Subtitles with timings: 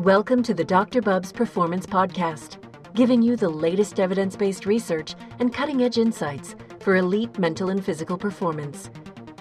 [0.00, 1.00] Welcome to the Dr.
[1.00, 2.56] Bubbs Performance Podcast,
[2.94, 7.82] giving you the latest evidence based research and cutting edge insights for elite mental and
[7.82, 8.90] physical performance.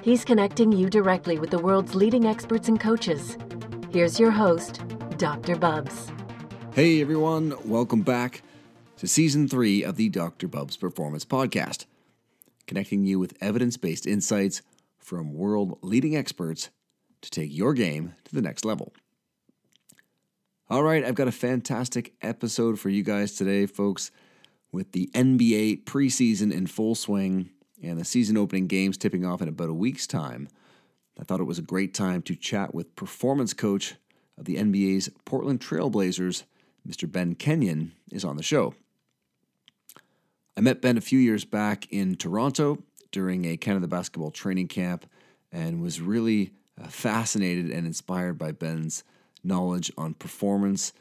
[0.03, 3.35] He's connecting you directly with the world's leading experts and coaches.
[3.91, 4.79] Here's your host,
[5.17, 5.55] Dr.
[5.55, 6.11] Bubbs.
[6.75, 8.43] Hey everyone, welcome back
[8.97, 10.47] to season three of the Dr.
[10.47, 11.85] Bubbs Performance Podcast,
[12.67, 14.61] connecting you with evidence based insights
[14.99, 16.69] from world leading experts
[17.21, 18.93] to take your game to the next level.
[20.69, 24.11] All right, I've got a fantastic episode for you guys today, folks,
[24.71, 27.49] with the NBA preseason in full swing
[27.83, 30.47] and the season opening games tipping off in about a week's time.
[31.19, 33.95] I thought it was a great time to chat with performance coach
[34.37, 36.43] of the NBA's Portland Trailblazers,
[36.87, 37.11] Mr.
[37.11, 38.73] Ben Kenyon, is on the show.
[40.55, 45.05] I met Ben a few years back in Toronto during a Canada basketball training camp
[45.51, 49.03] and was really uh, fascinated and inspired by Ben's
[49.43, 50.93] knowledge on performance,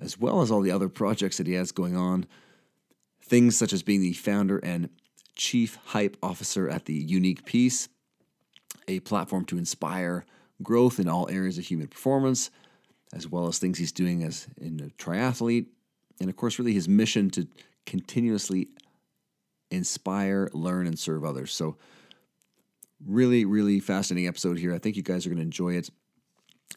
[0.00, 2.26] as well as all the other projects that he has going on.
[3.20, 4.88] Things such as being the founder and
[5.34, 7.88] chief hype officer at the Unique Piece,
[8.86, 10.24] a platform to inspire
[10.62, 12.50] growth in all areas of human performance,
[13.12, 15.66] as well as things he's doing as in a triathlete,
[16.20, 17.46] and of course, really his mission to
[17.86, 18.68] continuously
[19.70, 21.52] inspire, learn, and serve others.
[21.52, 21.76] So,
[23.06, 24.74] really, really fascinating episode here.
[24.74, 25.90] I think you guys are going to enjoy it.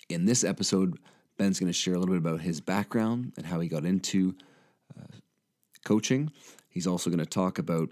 [0.09, 0.97] In this episode,
[1.37, 4.35] Ben's going to share a little bit about his background and how he got into
[4.97, 5.17] uh,
[5.83, 6.31] coaching.
[6.69, 7.89] He's also going to talk about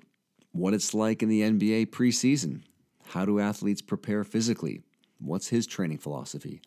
[0.52, 2.62] what it's like in the NBA preseason.
[3.08, 4.82] How do athletes prepare physically?
[5.20, 6.62] What's his training philosophy?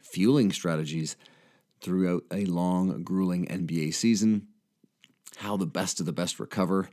[0.00, 1.16] Fueling strategies
[1.80, 4.48] throughout a long, grueling NBA season.
[5.36, 6.88] How the best of the best recover.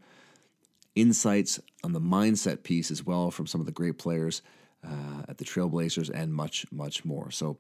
[0.96, 4.42] Insights on the mindset piece as well from some of the great players
[4.84, 7.32] uh, at the Trailblazers and much, much more.
[7.32, 7.58] So,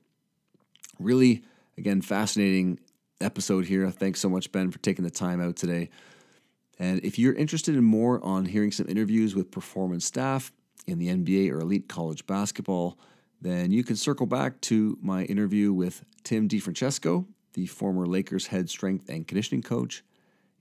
[0.99, 1.43] really
[1.77, 2.79] Again, fascinating
[3.19, 3.89] episode here.
[3.91, 5.89] Thanks so much, Ben, for taking the time out today.
[6.79, 10.51] And if you're interested in more on hearing some interviews with performance staff
[10.87, 12.97] in the NBA or elite college basketball,
[13.41, 18.69] then you can circle back to my interview with Tim DeFrancesco, the former Lakers head
[18.69, 20.03] strength and conditioning coach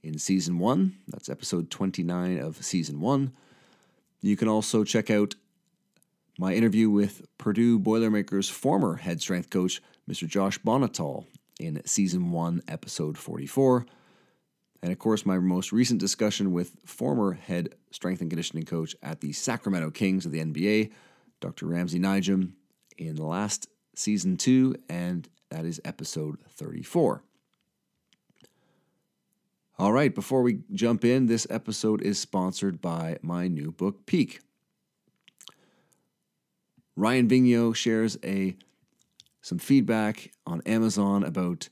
[0.03, 0.97] in season one.
[1.07, 3.33] That's episode 29 of season one.
[4.21, 5.37] You can also check out
[6.39, 10.29] my interview with Purdue Boilermakers former head strength coach, Mr.
[10.29, 11.27] Josh Bonhotal,
[11.59, 13.87] in season one, episode 44.
[14.83, 19.21] And of course, my most recent discussion with former head strength and conditioning coach at
[19.21, 20.93] the Sacramento Kings of the NBA,
[21.41, 21.67] Dr.
[21.67, 22.53] Ramsey Nijem,
[22.99, 27.23] in last season two, and that is episode 34.
[29.79, 34.41] All right, before we jump in, this episode is sponsored by my new book, Peak.
[36.95, 38.57] Ryan Vigneault shares a
[39.45, 41.69] some feedback on Amazon about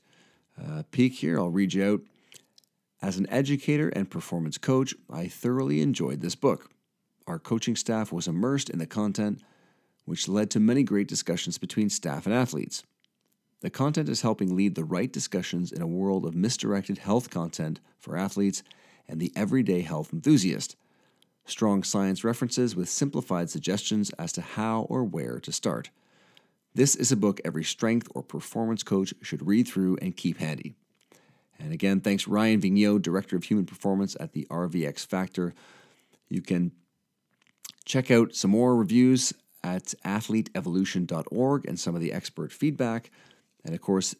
[0.63, 1.39] uh, Peak here.
[1.39, 2.01] I'll read you out.
[3.01, 6.69] As an educator and performance coach, I thoroughly enjoyed this book.
[7.25, 9.41] Our coaching staff was immersed in the content,
[10.05, 12.83] which led to many great discussions between staff and athletes.
[13.61, 17.79] The content is helping lead the right discussions in a world of misdirected health content
[17.97, 18.61] for athletes
[19.07, 20.75] and the everyday health enthusiast.
[21.45, 25.89] Strong science references with simplified suggestions as to how or where to start.
[26.75, 30.73] This is a book every strength or performance coach should read through and keep handy.
[31.59, 35.53] And again, thanks Ryan Vigneault, Director of Human Performance at the RVX Factor.
[36.29, 36.71] You can
[37.85, 43.11] check out some more reviews at athleteevolution.org and some of the expert feedback.
[43.63, 44.15] And of course,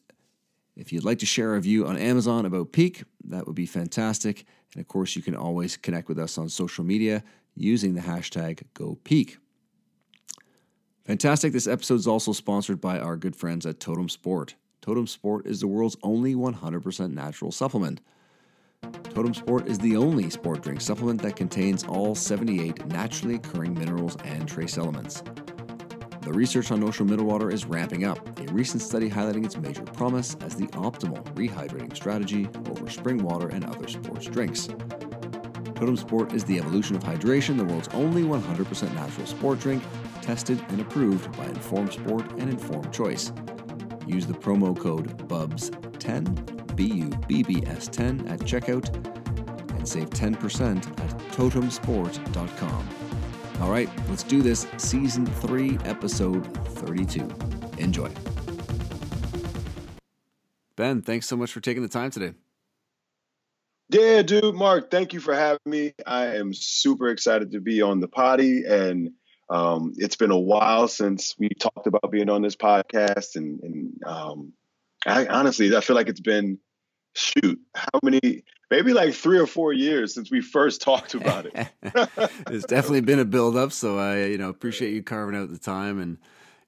[0.75, 4.46] if you'd like to share a review on Amazon about Peak, that would be fantastic.
[4.74, 7.24] And of course, you can always connect with us on social media
[7.56, 9.38] using the hashtag GoPeak.
[11.06, 11.52] Fantastic.
[11.52, 14.56] This episode is also sponsored by our good friends at Totem Sport.
[14.81, 18.00] Totem Sport is the world's only 100% natural supplement.
[19.14, 24.16] Totem Sport is the only sport drink supplement that contains all 78 naturally occurring minerals
[24.24, 25.24] and trace elements.
[26.22, 29.84] The research on ocean mineral water is ramping up, a recent study highlighting its major
[29.84, 34.70] promise as the optimal rehydrating strategy over spring water and other sports drinks.
[35.76, 39.84] Totem Sport is the evolution of hydration, the world's only 100% natural sport drink
[40.23, 43.34] tested and approved by Informed Sport and Informed Choice.
[44.08, 48.90] Use the promo code BUBBS10, B U B B S 10 at checkout
[49.78, 52.90] and save 10% at totemsport.com.
[53.59, 54.66] All right, let's do this.
[54.78, 57.29] Season 3, episode 32.
[57.78, 58.09] Enjoy.
[60.75, 62.34] Ben, thanks so much for taking the time today.
[63.90, 65.93] Yeah, dude, Mark, thank you for having me.
[66.08, 69.11] I am super excited to be on the potty and
[69.49, 74.03] um, it's been a while since we talked about being on this podcast, and, and
[74.05, 74.53] um,
[75.05, 76.59] I honestly, I feel like it's been
[77.16, 78.43] shoot, how many?
[78.72, 81.53] Maybe like three or four years since we first talked about it.
[82.47, 85.59] it's definitely been a build up, so I, you know, appreciate you carving out the
[85.59, 86.17] time and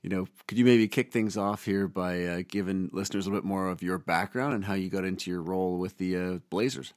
[0.05, 3.41] you know, could you maybe kick things off here by uh, giving listeners a little
[3.41, 6.37] bit more of your background and how you got into your role with the uh,
[6.51, 6.93] Blazers?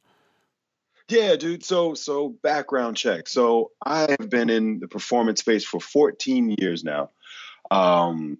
[1.08, 1.64] Yeah, dude.
[1.64, 3.28] So, so background check.
[3.28, 7.10] So, I have been in the performance space for 14 years now.
[7.70, 8.38] Um,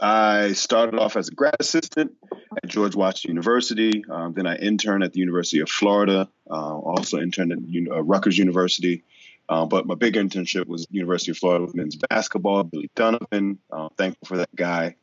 [0.00, 2.12] I started off as a grad assistant
[2.56, 4.04] at George Washington University.
[4.08, 6.28] Um, then I interned at the University of Florida.
[6.50, 7.58] Uh, also interned at
[7.92, 9.04] uh, Rutgers University.
[9.48, 13.58] Uh, but my big internship was University of Florida with men's basketball, Billy Donovan.
[13.70, 14.96] Uh, thankful for that guy.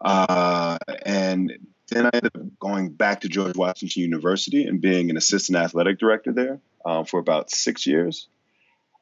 [0.00, 0.76] Uh,
[1.06, 1.52] and
[1.92, 5.98] then I ended up going back to George Washington University and being an assistant athletic
[5.98, 8.28] director there uh, for about six years.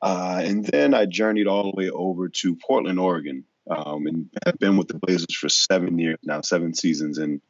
[0.03, 4.59] Uh, and then I journeyed all the way over to Portland, Oregon, um, and have
[4.59, 7.19] been with the Blazers for seven years now, seven seasons.
[7.19, 7.41] And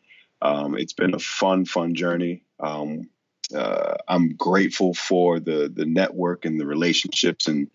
[0.42, 2.42] um, it's been a fun, fun journey.
[2.58, 3.08] Um,
[3.54, 7.68] uh, I'm grateful for the the network and the relationships and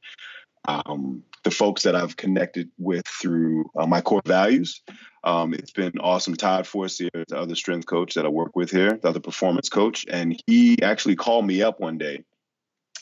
[0.67, 4.81] um, the folks that I've connected with through uh, my core values.
[5.23, 6.35] Um, it's been awesome.
[6.35, 10.05] Todd Forcier, the other strength coach that I work with here, the other performance coach,
[10.09, 12.23] and he actually called me up one day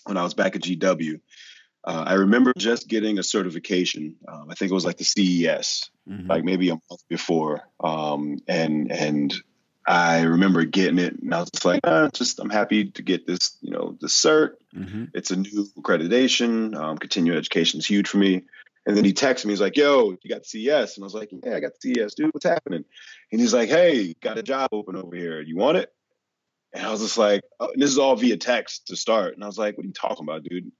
[0.04, 1.20] when I was back at GW.
[1.86, 4.18] Uh, I remember just getting a certification.
[4.28, 6.28] Um, I think it was like the CES, mm-hmm.
[6.28, 9.34] like maybe a month before, um, and and
[9.86, 13.28] I remember getting it and I was just like, ah, just I'm happy to get
[13.28, 14.54] this, you know, the cert.
[14.76, 15.06] Mm-hmm.
[15.14, 16.76] It's a new accreditation.
[16.76, 18.44] Um, continuing education is huge for me.
[18.86, 20.98] And then he texted me, he's like, yo, you got CS?
[20.98, 22.34] And I was like, yeah, I got CS, dude.
[22.34, 22.84] What's happening?
[23.32, 25.42] And he's like, hey, got a job open over here.
[25.42, 25.92] You want it?
[26.74, 29.36] And I was just like, oh, this is all via text to start.
[29.36, 30.72] And I was like, what are you talking about, dude?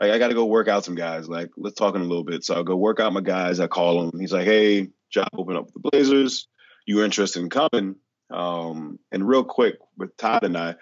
[0.00, 1.28] Like, I got to go work out some guys.
[1.28, 2.44] Like, let's talk in a little bit.
[2.44, 3.60] So I'll go work out my guys.
[3.60, 4.18] I call him.
[4.18, 6.48] He's like, hey, job open up with the Blazers.
[6.86, 7.96] You interested in coming?
[8.30, 10.76] Um, and real quick with Todd and I,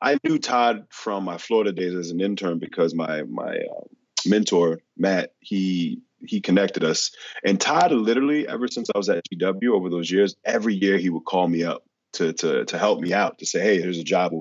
[0.00, 3.84] I knew Todd from my Florida days as an intern because my my uh,
[4.26, 7.12] mentor Matt he he connected us.
[7.44, 11.10] And Todd literally ever since I was at GW over those years, every year he
[11.10, 11.84] would call me up
[12.14, 14.32] to to to help me out to say, hey, there's a job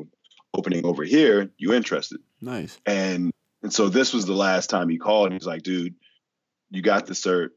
[0.53, 1.51] opening over here.
[1.57, 2.19] You interested?
[2.41, 2.79] Nice.
[2.85, 3.31] And
[3.63, 5.31] and so this was the last time he called.
[5.31, 5.95] He's like, dude,
[6.71, 7.49] you got the cert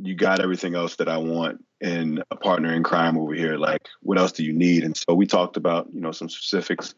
[0.00, 3.56] you got everything else that I want in a partner in crime over here.
[3.56, 4.84] Like, what else do you need?
[4.84, 6.94] And so we talked about, you know, some specifics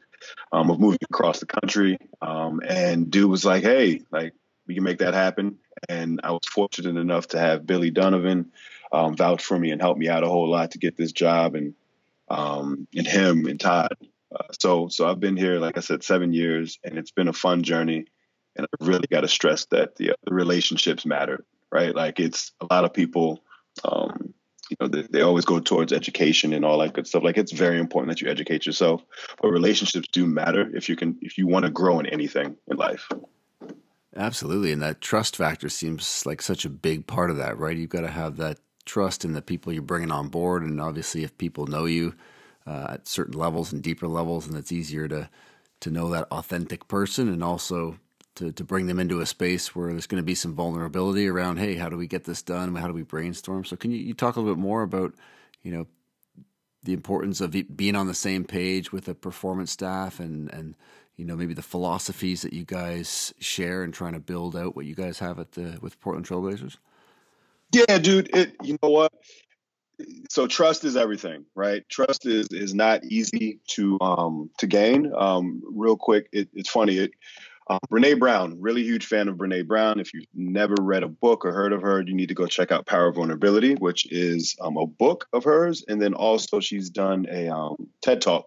[0.53, 1.99] um, of moving across the country.
[2.21, 4.35] Um, and dude was like, hey, like,
[4.67, 5.59] we can make that happen.
[5.88, 8.53] And I was fortunate enough to have Billy Donovan
[8.93, 11.55] um, vouch for me and help me out a whole lot to get this job
[11.55, 11.75] and
[12.29, 13.97] um, and him and Todd.
[14.33, 17.33] Uh, so so I've been here, like I said, seven years, and it's been a
[17.33, 18.05] fun journey.
[18.55, 21.94] And I really got to stress that the, the relationships matter right?
[21.94, 23.43] Like it's a lot of people,
[23.85, 24.35] um,
[24.71, 27.23] you know, they, they, always go towards education and all that good stuff.
[27.23, 29.03] Like it's very important that you educate yourself,
[29.41, 32.77] but relationships do matter if you can, if you want to grow in anything in
[32.77, 33.09] life.
[34.17, 37.77] Absolutely, and that trust factor seems like such a big part of that, right?
[37.77, 41.23] You've got to have that trust in the people you're bringing on board, and obviously,
[41.23, 42.15] if people know you
[42.67, 45.31] uh, at certain levels and deeper levels, and it's easier to
[45.81, 47.99] to know that authentic person, and also
[48.37, 51.59] to, to bring them into a space where there's going to be some vulnerability around,
[51.59, 52.75] hey, how do we get this done?
[52.75, 53.65] How do we brainstorm?
[53.65, 55.15] So can you, you talk a little bit more about,
[55.62, 55.87] you know,
[56.82, 60.75] the importance of being on the same page with a performance staff and, and,
[61.16, 64.87] you know, maybe the philosophies that you guys share and trying to build out what
[64.87, 66.78] you guys have at the, with Portland Trailblazers?
[67.73, 69.12] Yeah, dude, it, you know what?
[70.28, 75.62] so trust is everything right trust is is not easy to um to gain um
[75.75, 77.12] real quick it, it's funny it
[77.71, 80.00] um, Brene Brown, really huge fan of Brene Brown.
[80.00, 82.73] If you've never read a book or heard of her, you need to go check
[82.73, 85.85] out Power of Vulnerability, which is um, a book of hers.
[85.87, 88.47] And then also she's done a um, TED Talk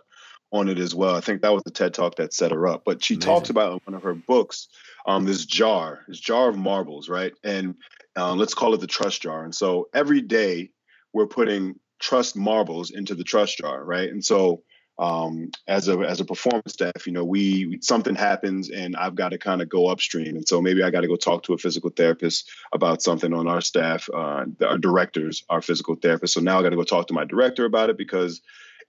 [0.52, 1.16] on it as well.
[1.16, 2.84] I think that was the TED Talk that set her up.
[2.86, 3.34] But she Amazing.
[3.34, 4.68] talks about in one of her books
[5.08, 7.32] um, this jar, this jar of marbles, right?
[7.46, 7.76] And
[8.18, 9.46] uh, let's call it the trust jar.
[9.46, 10.72] And so every day
[11.14, 14.10] we're putting trust marbles into the trust jar, right?
[14.10, 14.64] And so
[15.00, 19.30] um, as a as a performance staff, you know, we something happens and I've got
[19.30, 21.58] to kind of go upstream, and so maybe I got to go talk to a
[21.58, 24.08] physical therapist about something on our staff.
[24.14, 27.26] Uh, our directors are physical therapists, so now I got to go talk to my
[27.26, 28.42] director about it because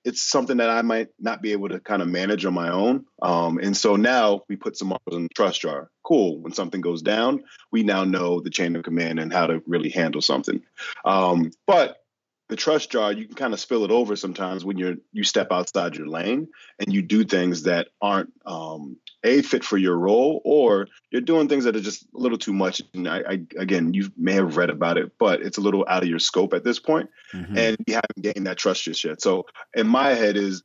[0.05, 3.07] it's something that I might not be able to kind of manage on my own.
[3.23, 5.91] Um, and so now we put some marbles in the trust jar.
[6.05, 6.43] Cool.
[6.43, 7.43] When something goes down,
[7.73, 10.63] we now know the chain of command and how to really handle something.
[11.07, 12.04] Um, but
[12.49, 15.49] the trust jar, you can kind of spill it over sometimes when you're you step
[15.51, 16.49] outside your lane
[16.79, 21.49] and you do things that aren't um, a fit for your role, or you're doing
[21.49, 22.83] things that are just a little too much.
[22.93, 26.03] And I, I again, you may have read about it, but it's a little out
[26.03, 27.57] of your scope at this point, mm-hmm.
[27.57, 29.23] and you haven't gained that trust just yet.
[29.23, 30.63] So in my head is,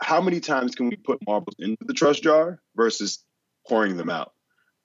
[0.00, 3.24] how many times can we put marbles into the trust jar versus
[3.66, 4.32] pouring them out?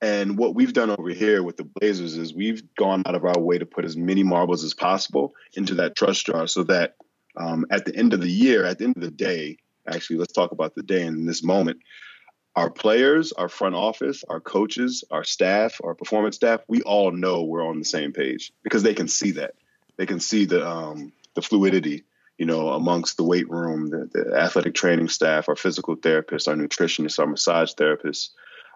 [0.04, 3.40] And what we've done over here with the Blazers is we've gone out of our
[3.40, 6.98] way to put as many marbles as possible into that trust jar so that
[7.38, 10.34] um, at the end of the year, at the end of the day, actually, let's
[10.34, 11.80] talk about the day in this moment.
[12.54, 17.46] Our players, our front office, our coaches, our staff, our performance staff, we all know
[17.46, 19.56] we're on the same page because they can see that.
[19.96, 22.04] They can see the um, the fluidity,
[22.38, 26.56] you know, amongst the weight room, the, the athletic training staff, our physical therapists, our
[26.56, 28.32] nutritionists, our massage therapists,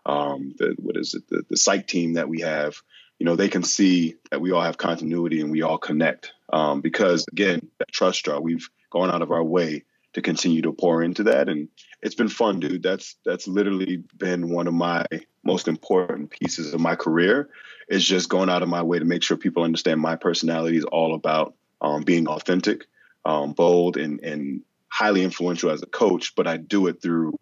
[0.07, 2.81] um, the what is it the, the psych team that we have
[3.19, 6.33] you know they can see that we all have continuity and we all connect.
[6.51, 9.83] Um, because again that trust draw we've gone out of our way
[10.13, 11.49] to continue to pour into that.
[11.49, 11.67] And
[12.01, 12.83] it's been fun dude.
[12.83, 15.05] That's that's literally been one of my
[15.43, 17.49] most important pieces of my career.
[17.89, 20.83] Is just going out of my way to make sure people understand my personality is
[20.85, 22.85] all about um, being authentic
[23.25, 27.37] um, bold and and highly influential as a coach but i do it through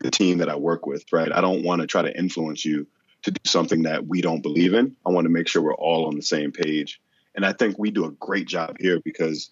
[0.00, 1.32] the team that I work with, right?
[1.32, 2.86] I don't want to try to influence you
[3.22, 4.96] to do something that we don't believe in.
[5.04, 7.00] I want to make sure we're all on the same page.
[7.34, 9.50] And I think we do a great job here because,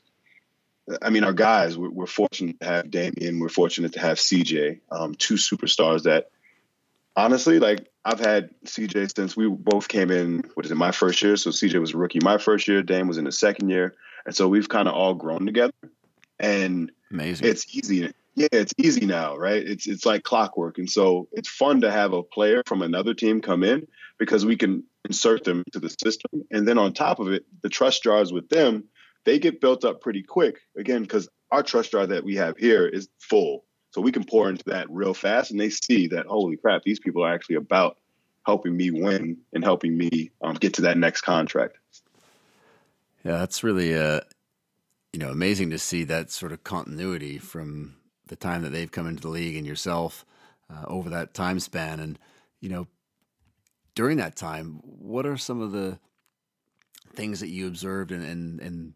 [1.03, 4.81] I mean, our guys, we're, we're fortunate to have Damian, we're fortunate to have CJ,
[4.91, 6.31] um, two superstars that
[7.17, 11.23] honestly, like I've had CJ since we both came in, what is it, my first
[11.23, 11.37] year.
[11.37, 13.95] So CJ was a rookie my first year, Dame was in the second year.
[14.27, 15.73] And so we've kind of all grown together.
[16.39, 17.47] And Amazing.
[17.47, 19.63] it's easy yeah, it's easy now, right?
[19.63, 23.41] It's it's like clockwork, and so it's fun to have a player from another team
[23.41, 23.87] come in
[24.19, 27.69] because we can insert them into the system, and then on top of it, the
[27.69, 28.85] trust jars with them
[29.25, 30.61] they get built up pretty quick.
[30.77, 34.49] Again, because our trust jar that we have here is full, so we can pour
[34.49, 37.97] into that real fast, and they see that holy crap, these people are actually about
[38.47, 41.79] helping me win and helping me um, get to that next contract.
[43.25, 44.21] Yeah, that's really uh,
[45.13, 49.07] you know amazing to see that sort of continuity from the time that they've come
[49.07, 50.25] into the league and yourself
[50.71, 52.01] uh, over that time span.
[52.01, 52.19] And,
[52.61, 52.87] you know,
[53.95, 55.99] during that time, what are some of the
[57.15, 58.95] things that you observed and, and, and,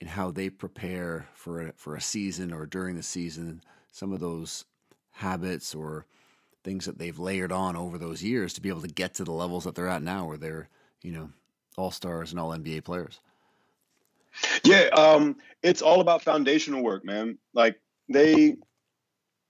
[0.00, 4.20] in how they prepare for a, for a season or during the season, some of
[4.20, 4.64] those
[5.10, 6.06] habits or
[6.64, 9.32] things that they've layered on over those years to be able to get to the
[9.32, 10.70] levels that they're at now where they're,
[11.02, 11.30] you know,
[11.76, 13.20] all stars and all NBA players.
[14.64, 17.38] Yeah, um, it's all about foundational work, man.
[17.52, 17.80] Like
[18.10, 18.56] they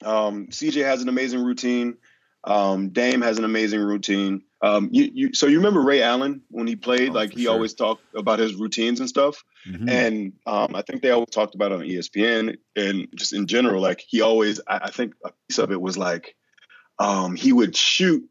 [0.05, 1.97] um, CJ has an amazing routine.
[2.45, 4.43] Um, Dame has an amazing routine.
[4.63, 7.11] Um, you, you, so you remember Ray Allen when he played?
[7.11, 7.53] Oh, like he sure.
[7.53, 9.43] always talked about his routines and stuff.
[9.69, 9.89] Mm-hmm.
[9.89, 13.83] And um, I think they always talked about it on ESPN and just in general.
[13.83, 16.35] Like he always, I, I think a piece of it was like
[16.99, 18.25] um, he would shoot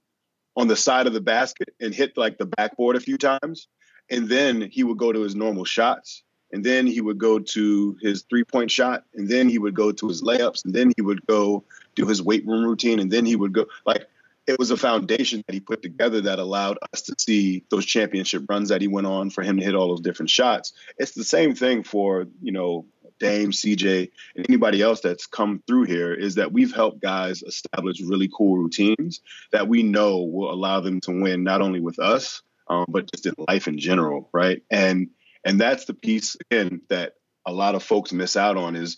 [0.55, 3.67] on the side of the basket and hit like the backboard a few times,
[4.09, 7.97] and then he would go to his normal shots and then he would go to
[8.01, 11.01] his three point shot, and then he would go to his layups, and then he
[11.01, 11.63] would go
[11.95, 14.07] do his weight room routine, and then he would go like
[14.47, 18.45] it was a foundation that he put together that allowed us to see those championship
[18.49, 20.73] runs that he went on for him to hit all those different shots.
[20.97, 22.85] It's the same thing for, you know,
[23.19, 28.01] Dame, CJ, and anybody else that's come through here is that we've helped guys establish
[28.01, 32.41] really cool routines that we know will allow them to win not only with us,
[32.69, 34.63] um, but just in life in general, right?
[34.71, 35.09] And
[35.45, 37.13] and that's the piece again that
[37.45, 38.97] a lot of folks miss out on is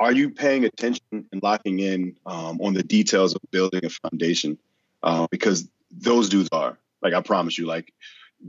[0.00, 4.58] are you paying attention and locking in um, on the details of building a foundation?
[5.02, 7.92] Uh, because those dudes are like I promise you, like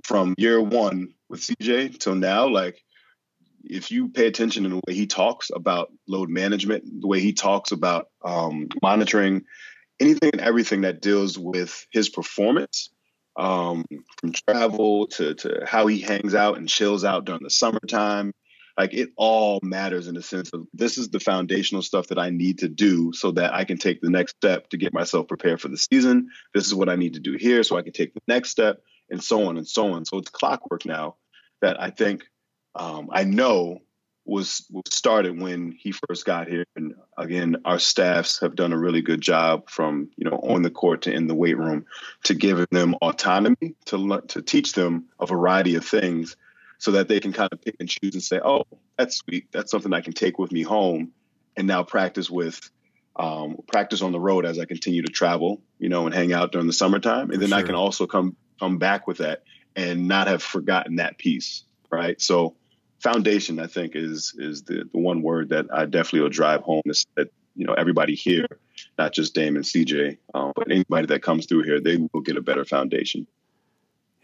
[0.04, 2.84] from year one with CJ till now, like
[3.64, 7.34] if you pay attention to the way he talks about load management, the way he
[7.34, 9.46] talks about um, monitoring
[10.00, 12.90] anything and everything that deals with his performance,
[13.36, 13.86] um,
[14.20, 18.32] from travel to, to how he hangs out and chills out during the summertime.
[18.78, 22.32] Like it all matters in the sense of this is the foundational stuff that I
[22.32, 25.62] need to do so that I can take the next step to get myself prepared
[25.62, 26.30] for the season.
[26.56, 28.82] This is what I need to do here so I can take the next step
[29.12, 30.06] and so on and so on.
[30.06, 31.18] So it's clockwork now
[31.62, 32.24] that I think
[32.74, 33.80] um, I know
[34.26, 36.66] was, was started when he first got here.
[36.76, 40.70] And again, our staffs have done a really good job from you know on the
[40.70, 41.86] court to in the weight room
[42.24, 46.36] to giving them autonomy to to teach them a variety of things
[46.78, 48.66] so that they can kind of pick and choose and say, oh,
[48.98, 51.12] that's sweet, that's something I can take with me home
[51.56, 52.70] and now practice with.
[53.16, 56.52] Um, practice on the road as I continue to travel, you know, and hang out
[56.52, 57.60] during the summertime, and then sure.
[57.60, 59.44] I can also come come back with that
[59.76, 62.20] and not have forgotten that piece, right?
[62.20, 62.56] So
[63.04, 66.82] foundation, I think, is is the the one word that I definitely will drive home.
[66.86, 68.48] Is that you know everybody here,
[68.98, 72.38] not just Dame and CJ, um, but anybody that comes through here, they will get
[72.38, 73.28] a better foundation.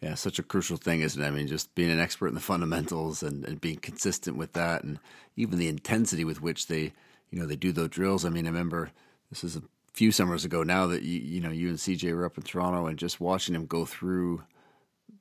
[0.01, 1.27] Yeah, such a crucial thing, isn't it?
[1.27, 4.83] I mean, just being an expert in the fundamentals and, and being consistent with that,
[4.83, 4.97] and
[5.35, 6.93] even the intensity with which they,
[7.29, 8.23] you know, they do those drills.
[8.23, 8.91] I mean, I remember
[9.29, 12.25] this is a few summers ago now that you, you know, you and CJ were
[12.25, 14.43] up in Toronto, and just watching him go through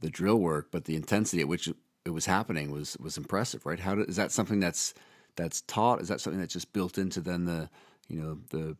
[0.01, 1.69] the drill work, but the intensity at which
[2.09, 3.79] it was happening was was impressive, right?
[3.79, 4.95] How do, is that something that's
[5.37, 6.01] that's taught?
[6.01, 7.69] Is that something that's just built into then the
[8.09, 8.77] you know the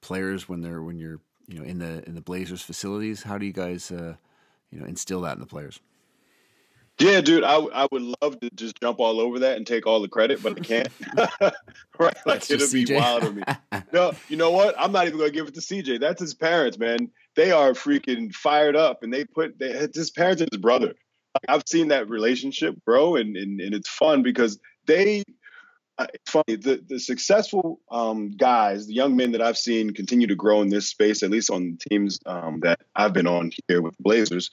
[0.00, 3.22] players when they're when you're you know in the in the Blazers facilities?
[3.22, 4.16] How do you guys uh,
[4.70, 5.78] you know instill that in the players?
[6.98, 10.02] Yeah, dude, I, I would love to just jump all over that and take all
[10.02, 10.88] the credit, but I can't.
[12.00, 12.16] right?
[12.26, 13.42] Like it'll be wild to me.
[13.92, 14.74] No, you know what?
[14.76, 16.00] I'm not even going to give it to CJ.
[16.00, 17.10] That's his parents, man.
[17.36, 20.94] They are freaking fired up, and they put they, his parents and his brother.
[21.48, 25.22] I've seen that relationship grow, and and, and it's fun because they.
[25.96, 30.28] Uh, it's funny the the successful um, guys, the young men that I've seen continue
[30.28, 33.82] to grow in this space, at least on teams um, that I've been on here
[33.82, 34.48] with Blazers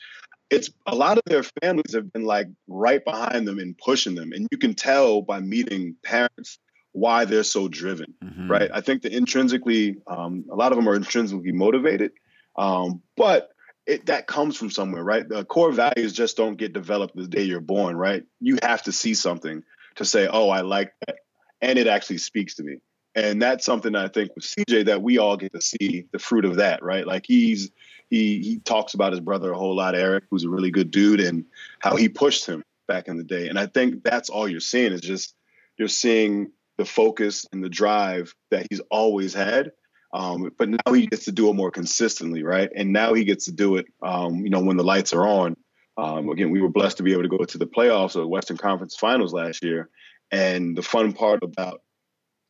[0.49, 4.31] it's a lot of their families have been like right behind them and pushing them.
[4.31, 6.59] And you can tell by meeting parents
[6.91, 8.49] why they're so driven, mm-hmm.
[8.49, 8.69] right?
[8.73, 12.11] I think that intrinsically, um, a lot of them are intrinsically motivated,
[12.55, 13.49] um, but
[13.85, 15.27] it, that comes from somewhere, right?
[15.27, 18.23] The core values just don't get developed the day you're born, right?
[18.39, 19.63] You have to see something
[19.95, 21.17] to say, oh, I like that.
[21.61, 22.77] And it actually speaks to me.
[23.15, 26.45] And that's something I think with CJ that we all get to see the fruit
[26.45, 27.07] of that, right?
[27.07, 27.71] Like he's
[28.09, 31.21] he he talks about his brother a whole lot, Eric, who's a really good dude,
[31.21, 31.45] and
[31.79, 33.47] how he pushed him back in the day.
[33.47, 35.33] And I think that's all you're seeing is just
[35.77, 39.71] you're seeing the focus and the drive that he's always had.
[40.15, 42.69] Um, but now he gets to do it more consistently, right?
[42.73, 45.57] And now he gets to do it, um, you know, when the lights are on.
[45.97, 48.55] Um, again, we were blessed to be able to go to the playoffs or Western
[48.55, 49.89] Conference Finals last year.
[50.31, 51.81] And the fun part about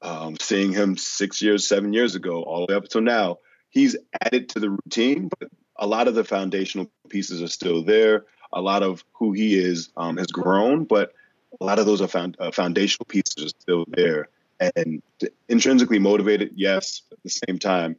[0.04, 3.98] um, seeing him six years, seven years ago, all the way up until now, he's
[4.22, 8.26] added to the routine, but a lot of the foundational pieces are still there.
[8.54, 11.14] A lot of who he is um, has grown, but
[11.60, 14.30] a lot of those are found, uh, foundational pieces are still there.
[14.60, 15.02] And
[15.50, 17.02] intrinsically motivated, yes.
[17.12, 17.98] At the same time,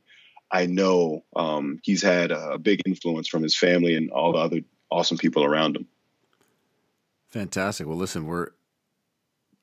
[0.50, 4.60] I know um, he's had a big influence from his family and all the other
[4.90, 5.86] awesome people around him.
[7.28, 7.86] Fantastic.
[7.86, 8.50] Well, listen, we're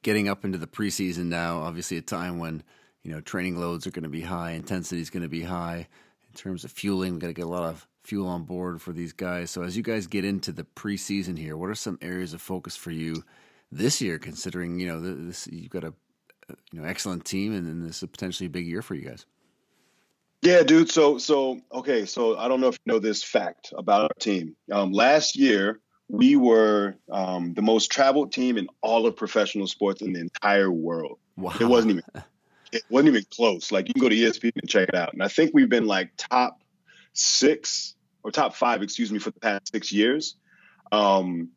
[0.03, 1.59] getting up into the preseason now.
[1.59, 2.61] Obviously, a time when
[3.03, 5.87] you know training loads are going to be high, intensity is going to be high.
[6.29, 8.91] In terms of fueling, we got to get a lot of fuel on board for
[8.91, 9.49] these guys.
[9.49, 12.75] So as you guys get into the preseason here, what are some areas of focus
[12.75, 13.23] for you
[13.71, 14.19] this year?
[14.19, 15.93] Considering you know this, you've got a
[16.71, 19.07] you know excellent team, and, and this is a potentially a big year for you
[19.07, 19.25] guys.
[20.41, 20.91] Yeah, dude.
[20.91, 22.05] So so okay.
[22.05, 24.55] So I don't know if you know this fact about our team.
[24.71, 25.79] Um, last year
[26.09, 30.69] we were um, the most traveled team in all of professional sports in the entire
[30.69, 31.17] world.
[31.37, 31.53] Wow.
[31.59, 32.03] It wasn't even
[32.71, 33.71] it wasn't even close.
[33.71, 35.13] Like you can go to ESPN and check it out.
[35.13, 36.61] And I think we've been like top
[37.13, 40.35] six or top five, excuse me, for the past six years.
[40.91, 41.49] Um,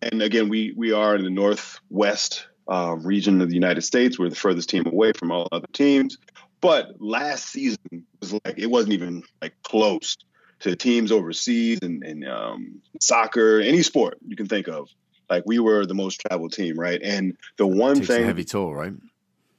[0.00, 4.18] and again, we we are in the northwest uh, region of the United States.
[4.18, 6.18] We're the furthest team away from all other teams.
[6.60, 10.16] But last season was like it wasn't even like close
[10.60, 14.88] to teams overseas and, and um, soccer, any sport you can think of.
[15.28, 17.00] Like we were the most traveled team, right?
[17.02, 18.92] And the one thing heavy toll, right?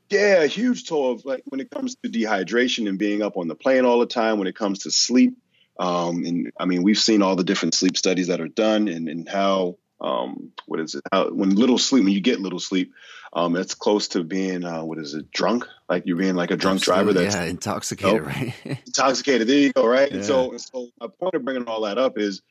[0.10, 3.48] Yeah, a huge toll of like when it comes to dehydration and being up on
[3.48, 5.36] the plane all the time, when it comes to sleep.
[5.80, 9.10] Um, and I mean, we've seen all the different sleep studies that are done and,
[9.10, 11.02] and how, um, what is it?
[11.12, 12.94] How, when little sleep, when you get little sleep,
[13.32, 15.32] um, it's close to being, uh, what is it?
[15.32, 15.66] Drunk?
[15.90, 17.24] Like you're being like a drunk Absolutely, driver.
[17.24, 18.54] That's yeah, intoxicated, you know, right?
[18.86, 19.48] intoxicated.
[19.48, 19.88] There you go.
[19.88, 20.10] Right.
[20.10, 20.18] Yeah.
[20.18, 22.42] And so, so my point of bringing all that up is,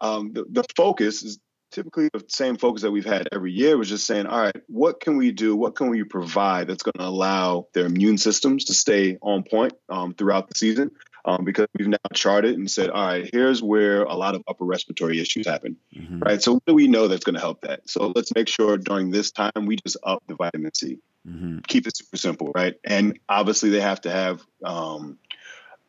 [0.00, 1.38] um, the, the focus is
[1.72, 5.00] typically the same focus that we've had every year was just saying, all right, what
[5.00, 5.56] can we do?
[5.56, 9.72] What can we provide that's going to allow their immune systems to stay on point
[9.88, 10.90] um, throughout the season?
[11.24, 14.64] Um, because we've now charted and said, all right, here's where a lot of upper
[14.64, 16.18] respiratory issues happen, mm-hmm.
[16.18, 16.42] right?
[16.42, 17.88] So what do we know that's going to help that?
[17.88, 20.98] So let's make sure during this time we just up the vitamin C.
[21.24, 21.58] Mm-hmm.
[21.68, 22.74] Keep it super simple, right?
[22.82, 25.18] And obviously they have to have um,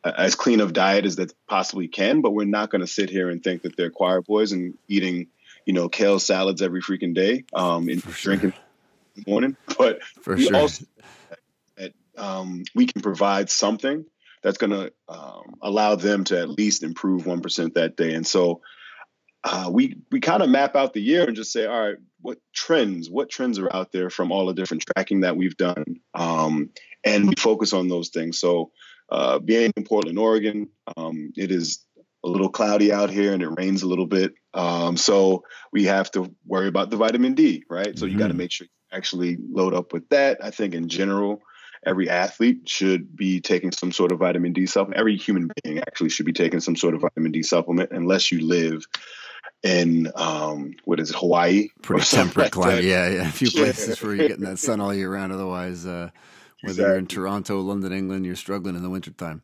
[0.04, 3.28] as clean of diet as they possibly can, but we're not going to sit here
[3.28, 5.26] and think that they're choir boys and eating
[5.64, 8.60] you know, kale salads every freaking day um, and For drinking sure.
[9.16, 9.56] in the morning.
[9.78, 10.56] But For we sure.
[10.56, 10.84] also
[11.76, 14.04] that, um, we can provide something
[14.44, 18.14] that's going to um, allow them to at least improve 1% that day.
[18.14, 18.60] And so
[19.42, 22.38] uh, we we kind of map out the year and just say, all right, what
[22.54, 26.70] trends, what trends are out there from all the different tracking that we've done, um,
[27.04, 28.38] and we focus on those things.
[28.38, 28.70] So,
[29.10, 31.84] uh, being in Portland, Oregon, um, it is
[32.24, 34.32] a little cloudy out here and it rains a little bit.
[34.54, 37.98] Um, so we have to worry about the vitamin D, right?
[37.98, 38.14] So mm-hmm.
[38.14, 40.38] you got to make sure you actually load up with that.
[40.42, 41.42] I think in general,
[41.86, 44.98] every athlete should be taking some sort of vitamin D supplement.
[44.98, 48.46] Every human being actually should be taking some sort of vitamin D supplement, unless you
[48.46, 48.86] live
[49.62, 51.68] in um, what is it, Hawaii?
[51.82, 52.84] Pretty temperate like climate.
[52.84, 53.28] Yeah, yeah.
[53.28, 55.32] A few places where you're getting that sun all year round.
[55.32, 56.10] Otherwise, uh,
[56.62, 56.84] whether exactly.
[56.84, 59.42] you're in Toronto, London, England, you're struggling in the wintertime.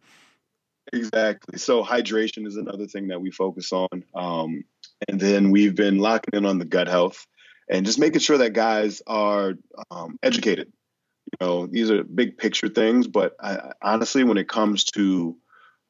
[0.92, 1.58] Exactly.
[1.58, 4.04] So hydration is another thing that we focus on.
[4.14, 4.64] Um,
[5.08, 7.26] and then we've been locking in on the gut health
[7.68, 9.54] and just making sure that guys are
[9.90, 10.72] um, educated.
[11.32, 15.36] You know, these are big picture things, but I, honestly, when it comes to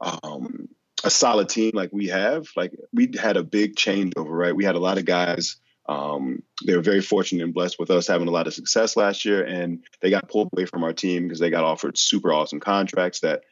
[0.00, 0.68] um,
[1.05, 4.55] a solid team like we have, like we had a big changeover, right?
[4.55, 5.57] We had a lot of guys.
[5.88, 9.24] Um, they were very fortunate and blessed with us having a lot of success last
[9.24, 12.61] year, and they got pulled away from our team because they got offered super awesome
[12.61, 13.42] contracts that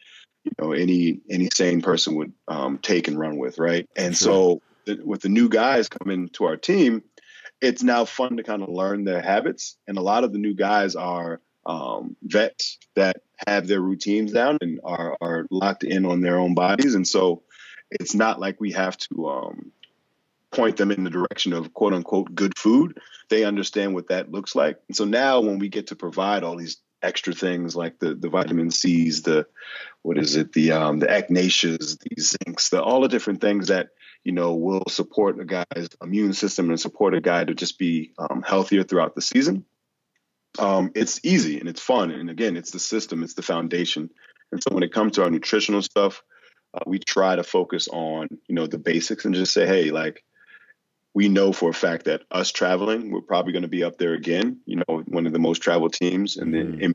[0.44, 3.88] you know any any sane person would um, take and run with, right?
[3.96, 4.60] And sure.
[4.86, 7.02] so with the new guys coming to our team,
[7.60, 10.54] it's now fun to kind of learn their habits, and a lot of the new
[10.54, 16.22] guys are um, vets that have their routines down and are, are locked in on
[16.22, 16.94] their own bodies.
[16.94, 17.42] And so
[17.90, 19.72] it's not like we have to um,
[20.50, 22.98] point them in the direction of quote unquote good food.
[23.28, 24.80] They understand what that looks like.
[24.88, 28.30] And so now when we get to provide all these extra things like the, the
[28.30, 29.46] vitamin C's, the,
[30.02, 33.90] what is it, the, um, the echinacea, the zincs, the, all the different things that,
[34.24, 38.14] you know, will support a guy's immune system and support a guy to just be
[38.18, 39.64] um, healthier throughout the season
[40.58, 42.10] um, it's easy and it's fun.
[42.10, 44.10] And again, it's the system, it's the foundation.
[44.52, 46.22] And so when it comes to our nutritional stuff,
[46.74, 50.22] uh, we try to focus on you know the basics and just say, hey, like
[51.14, 54.14] we know for a fact that us traveling, we're probably going to be up there
[54.14, 54.60] again.
[54.66, 56.80] You know, one of the most traveled teams in the mm.
[56.80, 56.94] in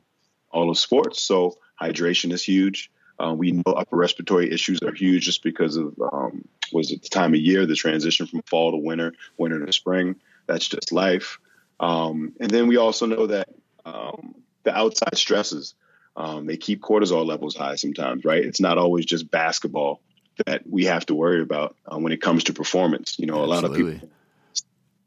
[0.50, 1.20] all of sports.
[1.20, 2.90] So hydration is huge.
[3.18, 7.08] Uh, we know upper respiratory issues are huge just because of um, was it the
[7.08, 10.16] time of year, the transition from fall to winter, winter to spring.
[10.46, 11.38] That's just life.
[11.80, 13.48] Um, and then we also know that
[13.84, 15.74] um, the outside stresses
[16.16, 18.44] um, they keep cortisol levels high sometimes, right?
[18.44, 20.00] It's not always just basketball
[20.46, 23.16] that we have to worry about uh, when it comes to performance.
[23.18, 23.80] You know, Absolutely.
[23.80, 24.08] a lot of people,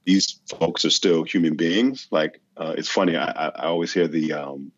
[0.05, 2.07] these folks are still human beings.
[2.11, 4.71] Like uh, it's funny, I, I, always hear the um,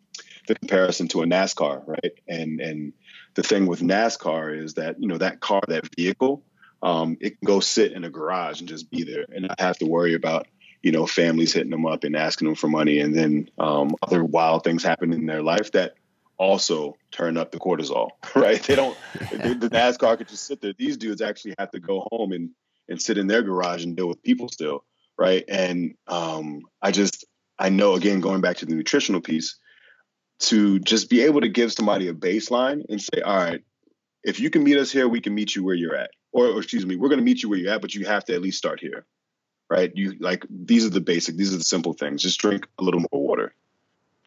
[0.48, 2.14] the comparison to a NASCAR, right?
[2.28, 2.94] And and
[3.36, 6.44] the thing with NASCAR is that you know that car, that vehicle,
[6.84, 9.78] um, it can go sit in a garage and just be there, and not have
[9.80, 10.48] to worry about
[10.82, 14.24] you know, families hitting them up and asking them for money, and then um, other
[14.24, 15.96] wild things happen in their life that
[16.38, 18.62] also turn up the cortisol, right?
[18.64, 18.98] They don't.
[19.30, 20.74] The, NASCAR could just sit there.
[20.78, 22.52] These dudes actually have to go home and
[22.88, 24.84] and sit in their garage and deal with people still,
[25.18, 25.44] right?
[25.48, 27.26] And um, I just
[27.58, 29.58] I know again going back to the nutritional piece
[30.40, 33.62] to just be able to give somebody a baseline and say, all right,
[34.24, 36.60] if you can meet us here, we can meet you where you're at, or, or
[36.60, 38.42] excuse me, we're going to meet you where you're at, but you have to at
[38.42, 39.06] least start here,
[39.70, 39.92] right?
[39.96, 42.24] You like these are the basic, these are the simple things.
[42.24, 43.54] Just drink a little more water.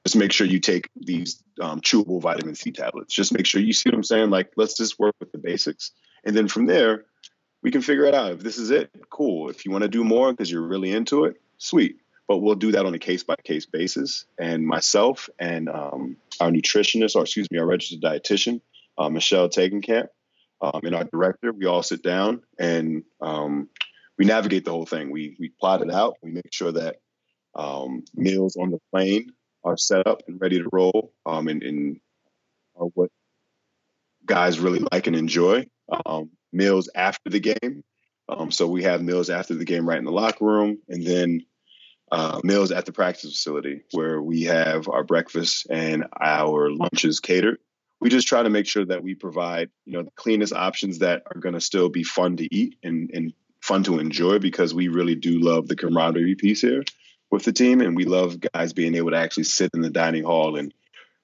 [0.04, 3.14] Just make sure you take these um, chewable vitamin C tablets.
[3.14, 4.30] Just make sure you see what I'm saying.
[4.30, 5.92] Like, let's just work with the basics,
[6.24, 7.04] and then from there,
[7.62, 8.32] we can figure it out.
[8.32, 9.48] If this is it, cool.
[9.48, 11.98] If you want to do more because you're really into it, sweet.
[12.28, 14.24] But we'll do that on a case by case basis.
[14.38, 18.60] And myself and um, our nutritionist, or excuse me, our registered dietitian,
[18.96, 20.08] uh, Michelle Tegenkamp,
[20.60, 23.68] um, and our director, we all sit down and um,
[24.22, 25.10] we navigate the whole thing.
[25.10, 26.16] We we plot it out.
[26.22, 26.98] We make sure that
[27.56, 29.32] um, meals on the plane
[29.64, 32.00] are set up and ready to roll, um, and, and
[32.76, 33.10] are what
[34.24, 35.66] guys really like and enjoy.
[36.06, 37.82] Um, meals after the game.
[38.28, 41.44] Um, so we have meals after the game right in the locker room, and then
[42.12, 47.58] uh, meals at the practice facility where we have our breakfast and our lunches catered.
[48.00, 51.24] We just try to make sure that we provide, you know, the cleanest options that
[51.26, 53.32] are going to still be fun to eat and, and
[53.62, 56.84] fun to enjoy because we really do love the camaraderie piece here
[57.30, 60.24] with the team, and we love guys being able to actually sit in the dining
[60.24, 60.74] hall and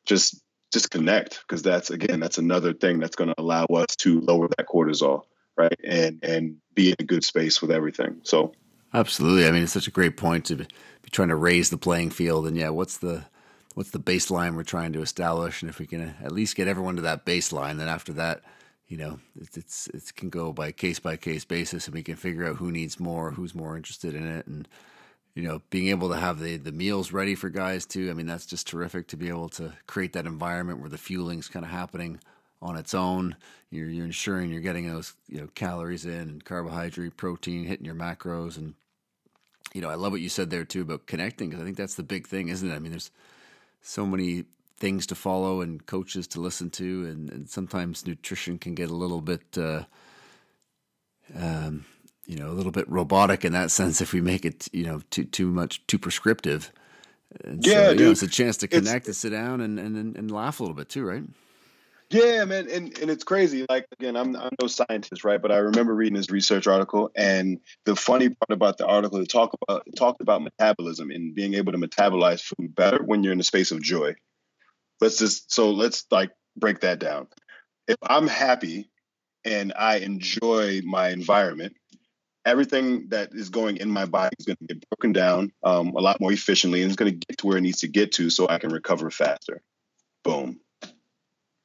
[0.07, 0.41] just
[0.73, 4.49] just connect because that's again that's another thing that's going to allow us to lower
[4.49, 5.23] that cortisol
[5.57, 8.21] right and and be in a good space with everything.
[8.23, 8.53] So
[8.93, 9.47] absolutely.
[9.47, 10.67] I mean it's such a great point to be
[11.11, 13.25] trying to raise the playing field and yeah what's the
[13.75, 15.63] what's the baseline we're trying to establish?
[15.63, 18.43] And if we can at least get everyone to that baseline then after that
[18.89, 22.17] you know, it's, it's it can go by case by case basis, and we can
[22.17, 24.67] figure out who needs more, who's more interested in it, and
[25.35, 28.11] you know, being able to have the the meals ready for guys too.
[28.11, 31.49] I mean, that's just terrific to be able to create that environment where the fueling's
[31.49, 32.21] kind of happening
[32.63, 33.37] on its own.
[33.71, 37.95] You're you're ensuring you're getting those you know calories in and carbohydrate, protein, hitting your
[37.95, 38.75] macros, and
[39.75, 41.95] you know, I love what you said there too about connecting because I think that's
[41.95, 42.75] the big thing, isn't it?
[42.75, 43.11] I mean, there's
[43.83, 44.45] so many
[44.79, 48.95] things to follow and coaches to listen to, and, and sometimes nutrition can get a
[48.95, 49.85] little bit, uh,
[51.37, 51.85] um,
[52.27, 55.01] you know a little bit robotic in that sense if we make it you know
[55.11, 56.73] too too much too prescriptive.
[57.45, 58.01] And yeah, so, dude.
[58.01, 60.77] know, it's a chance to connect and sit down and, and and laugh a little
[60.77, 61.25] bit too, right?
[62.11, 63.67] Yeah, man, and, and it's crazy.
[63.69, 65.41] Like again, I'm I'm no scientist, right?
[65.41, 69.29] But I remember reading this research article, and the funny part about the article, it
[69.29, 73.35] talked about it talked about metabolism and being able to metabolize food better when you're
[73.35, 74.15] in a space of joy.
[75.01, 77.29] Let's just so let's like break that down.
[77.87, 78.91] If I'm happy
[79.45, 81.75] and I enjoy my environment,
[82.45, 86.01] everything that is going in my body is going to get broken down um, a
[86.01, 88.31] lot more efficiently, and it's going to get to where it needs to get to,
[88.31, 89.63] so I can recover faster.
[90.25, 90.61] Boom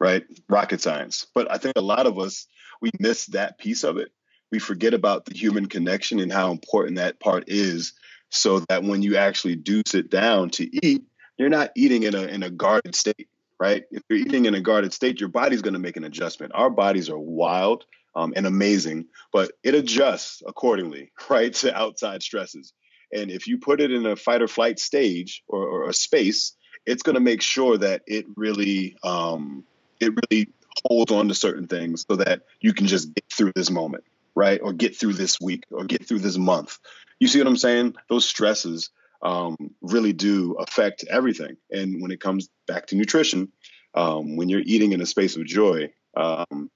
[0.03, 0.25] right?
[0.49, 1.27] Rocket science.
[1.33, 2.45] But I think a lot of us,
[2.81, 4.11] we miss that piece of it.
[4.51, 7.93] We forget about the human connection and how important that part is
[8.29, 11.03] so that when you actually do sit down to eat,
[11.43, 13.27] you're not eating in a, in a guarded state,
[13.59, 13.83] right?
[13.91, 16.53] If you're eating in a guarded state, your body's going to make an adjustment.
[16.55, 22.71] Our bodies are wild um, and amazing, but it adjusts accordingly, right, to outside stresses.
[23.11, 26.53] And if you put it in a fight or flight stage or, or a space,
[26.85, 29.65] it's going to make sure that it really um,
[29.99, 30.49] it really
[30.85, 34.03] holds on to certain things so that you can just get through this moment,
[34.33, 34.59] right?
[34.63, 36.79] Or get through this week or get through this month.
[37.19, 37.95] You see what I'm saying?
[38.09, 38.89] Those stresses
[39.23, 41.55] um, really do affect everything.
[41.71, 43.51] And when it comes back to nutrition,
[43.95, 46.69] um, when you're eating in a space of joy, um,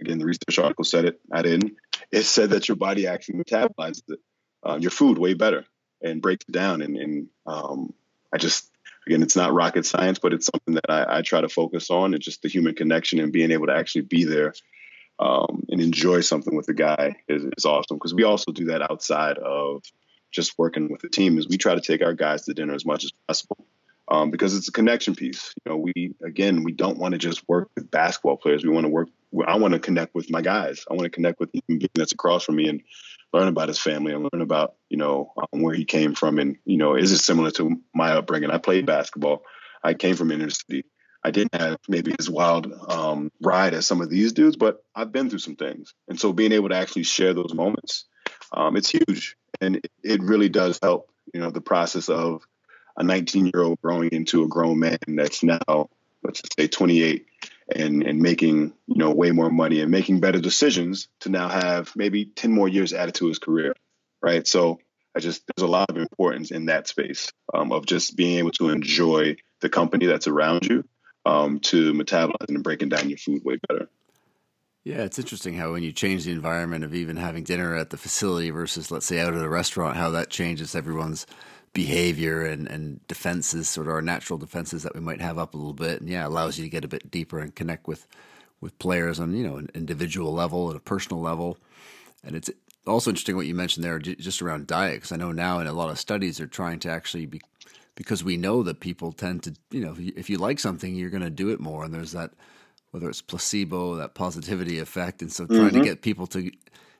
[0.00, 1.74] again, the research article said it, I didn't.
[2.10, 4.18] It said that your body actually metabolizes it,
[4.66, 5.66] uh, your food way better
[6.02, 6.80] and breaks it down.
[6.80, 7.92] And, and um,
[8.32, 8.70] I just,
[9.06, 12.14] again, it's not rocket science, but it's something that I, I try to focus on.
[12.14, 14.54] It's just the human connection and being able to actually be there
[15.18, 17.98] um, and enjoy something with the guy is, is awesome.
[17.98, 19.82] Because we also do that outside of
[20.30, 21.38] just working with the team.
[21.38, 23.66] Is we try to take our guys to dinner as much as possible.
[24.08, 25.54] Um, because it's a connection piece.
[25.64, 28.64] You know, we again, we don't want to just work with basketball players.
[28.64, 29.08] We want to work.
[29.46, 30.84] I want to connect with my guys.
[30.90, 32.82] I want to connect with the human being that's across from me and
[33.32, 36.56] learn about his family and learn about you know um, where he came from and
[36.64, 39.42] you know is it similar to my upbringing i played basketball
[39.82, 40.84] i came from inner city
[41.22, 45.12] i didn't have maybe as wild um, ride as some of these dudes but i've
[45.12, 48.04] been through some things and so being able to actually share those moments
[48.52, 52.42] um, it's huge and it, really does help you know the process of
[52.96, 55.88] a 19 year old growing into a grown man that's now
[56.22, 57.26] let's just say 28
[57.74, 61.94] and and making you know way more money and making better decisions to now have
[61.96, 63.74] maybe 10 more years added to his career
[64.22, 64.46] right?
[64.46, 64.78] So
[65.16, 68.52] i just there's a lot of importance in that space um, of just being able
[68.52, 70.84] to enjoy the company that's around you
[71.26, 73.88] um, to metabolizing and breaking down your food way better
[74.84, 77.96] yeah, it's interesting how when you change the environment of even having dinner at the
[77.96, 81.26] facility versus, let's say, out at a restaurant, how that changes everyone's
[81.72, 85.56] behavior and, and defenses, sort of our natural defenses that we might have up a
[85.56, 86.00] little bit.
[86.00, 88.06] And yeah, allows you to get a bit deeper and connect with,
[88.60, 91.58] with players on, you know, an individual level, and a personal level.
[92.24, 92.50] And it's
[92.86, 95.72] also interesting what you mentioned there just around diet, because I know now in a
[95.72, 97.40] lot of studies they're trying to actually be,
[97.94, 101.22] because we know that people tend to, you know, if you like something, you're going
[101.22, 101.84] to do it more.
[101.84, 102.32] And there's that,
[102.90, 105.22] whether it's placebo, that positivity effect.
[105.22, 105.78] And so trying mm-hmm.
[105.78, 106.50] to get people to,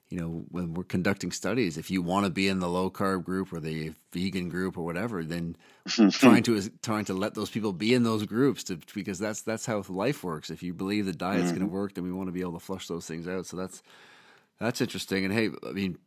[0.09, 3.24] you know, when we're conducting studies, if you want to be in the low carb
[3.24, 5.57] group or the vegan group or whatever, then
[6.11, 9.66] trying to trying to let those people be in those groups to because that's that's
[9.66, 10.50] how life works.
[10.50, 11.59] If you believe the diet's mm-hmm.
[11.59, 13.46] going to work, then we want to be able to flush those things out.
[13.46, 13.83] So that's
[14.59, 15.24] that's interesting.
[15.24, 15.98] And hey, I mean,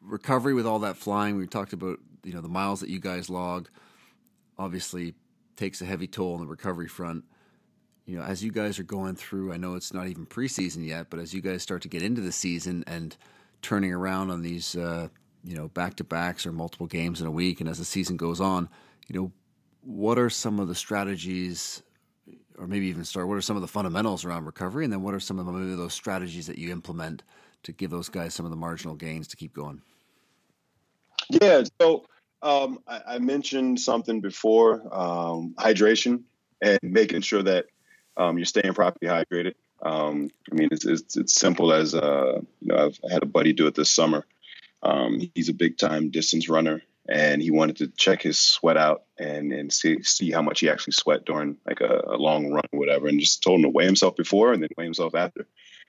[0.00, 3.28] recovery with all that flying, we talked about you know the miles that you guys
[3.28, 3.68] log
[4.58, 5.14] obviously
[5.56, 7.24] takes a heavy toll on the recovery front.
[8.06, 11.06] You know, as you guys are going through, I know it's not even preseason yet,
[11.08, 13.16] but as you guys start to get into the season and
[13.62, 15.08] turning around on these, uh,
[15.44, 18.16] you know, back to backs or multiple games in a week, and as the season
[18.16, 18.68] goes on,
[19.06, 19.32] you know,
[19.82, 21.82] what are some of the strategies,
[22.58, 23.28] or maybe even start?
[23.28, 25.74] What are some of the fundamentals around recovery, and then what are some of maybe
[25.74, 27.22] those strategies that you implement
[27.64, 29.80] to give those guys some of the marginal gains to keep going?
[31.30, 32.04] Yeah, so
[32.42, 36.24] um, I, I, mentioned something before: um, hydration
[36.60, 37.66] and making sure that
[38.16, 39.54] um, you're staying properly hydrated.
[39.82, 43.52] Um, I mean, it's, it's, it's simple as, uh, you know, I've had a buddy
[43.52, 44.24] do it this summer.
[44.82, 49.02] Um, he's a big time distance runner and he wanted to check his sweat out
[49.18, 52.64] and, and see, see how much he actually sweat during like a, a long run
[52.72, 53.08] or whatever.
[53.08, 55.46] And just told him to weigh himself before and then weigh himself after.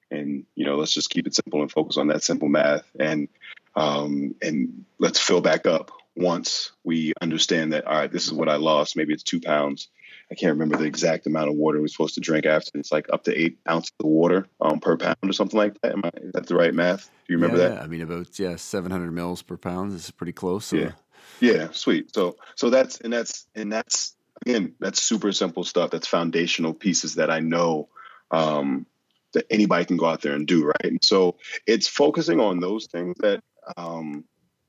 [0.09, 2.85] And, you know, let's just keep it simple and focus on that simple math.
[2.99, 3.29] And,
[3.75, 8.49] um, and let's fill back up once we understand that, all right, this is what
[8.49, 8.95] I lost.
[8.95, 9.87] Maybe it's two pounds
[10.33, 12.71] I can't remember the exact amount of water we're supposed to drink after.
[12.73, 15.91] It's like up to eight ounces of water um, per pound or something like that.
[15.91, 17.05] Am I, is that the right math?
[17.27, 17.75] Do you remember yeah, that?
[17.75, 20.65] Yeah, I mean about yeah, seven hundred mils per pound is pretty close.
[20.65, 20.77] So.
[20.77, 20.91] Yeah,
[21.39, 22.15] yeah, sweet.
[22.15, 25.91] So so that's and that's and that's again that's super simple stuff.
[25.91, 27.89] That's foundational pieces that I know
[28.31, 28.87] um,
[29.33, 30.85] that anybody can go out there and do right.
[30.85, 31.35] And so
[31.67, 33.43] it's focusing on those things that
[33.77, 34.23] um,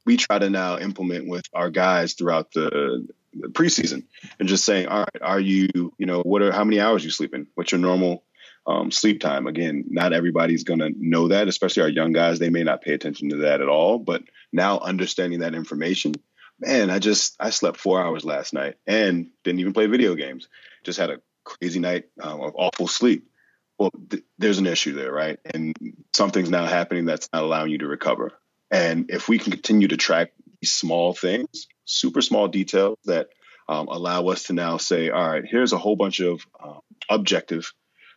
[0.04, 3.06] we try to now implement with our guys throughout the,
[3.48, 4.04] preseason
[4.38, 7.10] and just saying, all right, are you, you know, what are how many hours you
[7.10, 7.46] sleeping?
[7.54, 8.24] What's your normal
[8.66, 9.46] um, sleep time?
[9.46, 12.38] Again, not everybody's going to know that, especially our young guys.
[12.38, 13.98] They may not pay attention to that at all.
[13.98, 16.14] But now understanding that information,
[16.60, 20.48] man, I just I slept four hours last night and didn't even play video games.
[20.84, 23.28] Just had a crazy night um, of awful sleep.
[23.78, 25.38] Well, th- there's an issue there, right?
[25.52, 25.74] And
[26.14, 28.32] something's now happening that's not allowing you to recover.
[28.70, 33.28] And if we can continue to track these small things, super small details that
[33.68, 37.72] um, allow us to now say, all right, here's a whole bunch of uh, objective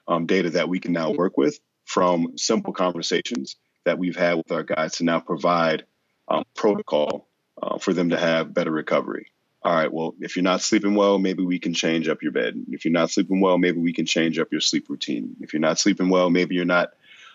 [0.07, 3.55] um, data that we can now work with from simple conversations
[3.85, 5.85] that we've had with our guys to now provide
[6.27, 7.27] um, protocol
[7.61, 9.31] uh, for them to have better recovery.
[9.63, 12.55] All right, well, if you're not sleeping well, maybe we can change up your bed.
[12.69, 15.35] If you're not sleeping well, maybe we can change up your sleep routine.
[15.41, 16.89] If you're not sleeping well, maybe you're not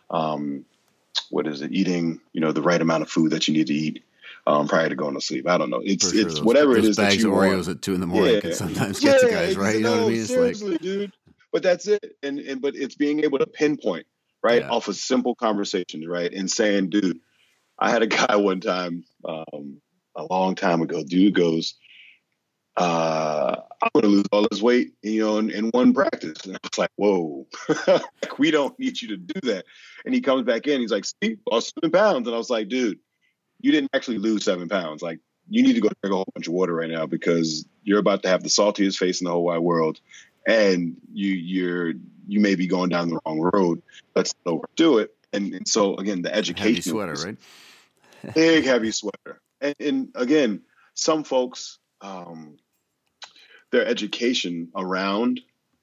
[0.09, 0.65] um,
[1.31, 3.75] what is it, eating, you know, the right amount of food that you need to
[3.75, 4.05] eat
[4.47, 5.49] um, prior to going to sleep.
[5.49, 5.81] I don't know.
[5.85, 7.69] It's sure, it's those, whatever those it is bags that you of Oreos want.
[7.69, 8.41] at two in the morning yeah.
[8.41, 9.77] can sometimes get yeah, to guys, right?
[9.77, 10.21] You know what I mean?
[10.21, 11.13] It's seriously, like, dude.
[11.53, 12.17] But that's it.
[12.23, 14.07] And and but it's being able to pinpoint
[14.43, 14.71] right yeah.
[14.71, 17.21] off of simple conversations, right, and saying, dude,
[17.79, 19.81] I had a guy one time, um,
[20.17, 21.03] a long time ago.
[21.05, 21.75] Dude goes,
[22.77, 26.39] uh, I'm going to lose all this weight, you know, in, in one practice.
[26.45, 27.47] And I was like, whoa,
[27.87, 29.65] like, we don't need you to do that.
[30.05, 32.27] And he comes back in, he's like, Steve, lost seven pounds.
[32.27, 32.99] And I was like, dude,
[33.61, 35.03] you didn't actually lose seven pounds.
[35.03, 37.99] Like, you need to go drink a whole bunch of water right now because you're
[37.99, 40.01] about to have the saltiest face in the whole wide world.
[40.47, 41.93] And you, you're,
[42.27, 43.83] you may be going down the wrong road.
[44.15, 45.15] Let's not overdo it.
[45.33, 46.75] And, and so again, the education.
[46.75, 48.35] Heavy sweater, right?
[48.35, 49.41] big heavy sweater.
[49.61, 50.63] And, and again,
[50.95, 52.57] some folks, um,
[53.71, 55.41] their education around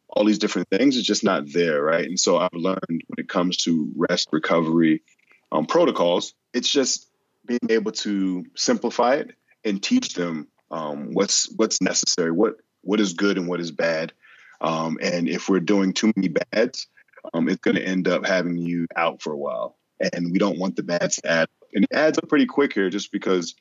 [0.10, 2.06] all these different things is just not there, right?
[2.06, 5.04] And so I've learned when it comes to rest recovery
[5.52, 7.10] um, protocols, it's just
[7.46, 9.32] being able to simplify it
[9.64, 14.14] and teach them um, what's what's necessary, what what is good and what is bad.
[14.62, 16.88] Um, and if we're doing too many bads,
[17.34, 19.78] um, it's going to end up having you out for a while.
[20.14, 21.48] And we don't want the bads to add.
[21.74, 23.56] And it adds up pretty quick here, just because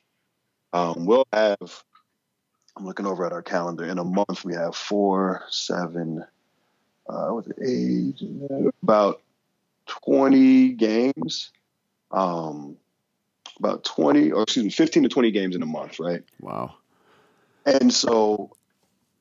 [0.73, 1.83] um, we'll have
[2.79, 3.83] I'm looking over at our calendar.
[3.83, 6.23] In a month, we have four, seven,
[7.09, 8.21] uh, what's it, eight,
[8.81, 9.21] about
[9.87, 11.51] 20 games.
[12.09, 12.77] Um,
[13.59, 16.23] about 20, or excuse me, 15 to 20 games in a month, right?
[16.39, 16.75] Wow.
[17.65, 18.55] And so,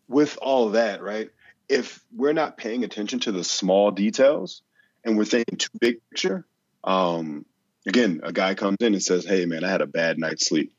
[0.06, 1.28] with all that, right,
[1.68, 4.62] if we're not paying attention to the small details
[5.04, 6.46] and we're thinking too big picture,
[6.84, 7.44] um,
[7.84, 10.72] again, a guy comes in and says, Hey, man, I had a bad night's sleep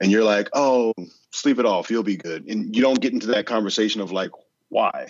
[0.00, 0.92] and you're like, oh,
[1.30, 2.46] sleep it off, you'll be good.
[2.46, 4.30] And you don't get into that conversation of like,
[4.68, 5.08] why?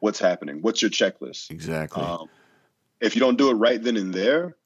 [0.00, 0.62] What's happening?
[0.62, 1.50] What's your checklist?
[1.50, 2.02] Exactly.
[2.02, 2.28] Um,
[3.00, 4.56] if you don't do it right then and there,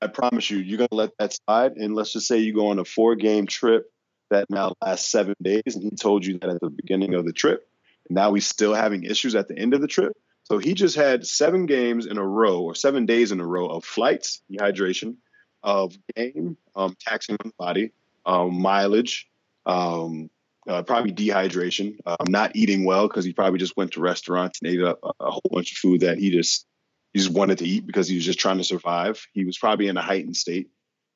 [0.00, 1.76] I promise you, you're going to let that slide.
[1.76, 3.90] And let's just say you go on a four game trip
[4.30, 5.62] that now lasts seven days.
[5.74, 7.68] And he told you that at the beginning of the trip.
[8.08, 10.12] And now he's still having issues at the end of the trip.
[10.44, 13.66] So he just had seven games in a row or seven days in a row
[13.66, 15.16] of flights, dehydration,
[15.62, 17.92] of game, um, taxing on the body,
[18.28, 19.26] um, mileage,
[19.66, 20.30] um,
[20.68, 24.70] uh, probably dehydration, um, not eating well because he probably just went to restaurants and
[24.70, 26.66] ate a, a, whole bunch of food that he just
[27.14, 29.26] he just wanted to eat because he was just trying to survive.
[29.32, 30.68] He was probably in a heightened state.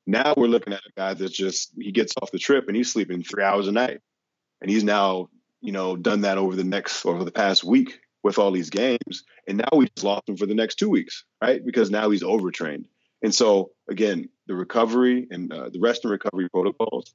[0.07, 2.91] Now we're looking at a guy that's just he gets off the trip and he's
[2.91, 4.01] sleeping three hours a night,
[4.59, 5.29] and he's now
[5.61, 9.23] you know done that over the next over the past week with all these games,
[9.47, 11.63] and now we just lost him for the next two weeks, right?
[11.63, 12.87] Because now he's overtrained.
[13.21, 17.13] And so, again, the recovery and uh, the rest and recovery protocols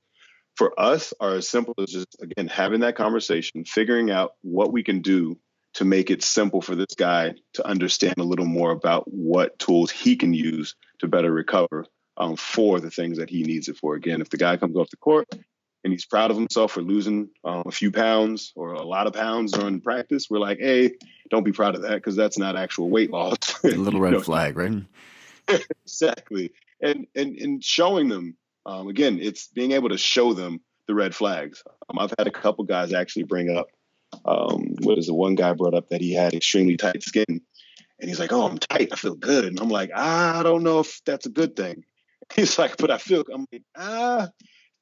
[0.57, 4.83] for us are as simple as just, again, having that conversation, figuring out what we
[4.83, 5.39] can do
[5.75, 9.91] to make it simple for this guy to understand a little more about what tools
[9.91, 13.95] he can use to better recover um, for the things that he needs it for.
[13.95, 15.29] Again, if the guy comes off the court
[15.85, 19.13] and he's proud of himself for losing um, a few pounds or a lot of
[19.13, 20.95] pounds during practice, we're like, hey,
[21.31, 23.37] don't be proud of that because that's not actual weight loss.
[23.65, 24.83] a little red know, flag, right?
[25.85, 26.53] exactly.
[26.81, 31.15] And, and, and showing them, um, again, it's being able to show them the red
[31.15, 31.63] flags.
[31.89, 33.69] Um, I've had a couple guys actually bring up,
[34.25, 37.41] um, what is the one guy brought up that he had extremely tight skin.
[38.01, 38.89] And he's like, oh, I'm tight.
[38.93, 39.45] I feel good.
[39.45, 41.85] And I'm like, I don't know if that's a good thing.
[42.35, 44.29] He's like, but I feel, I'm like, ah,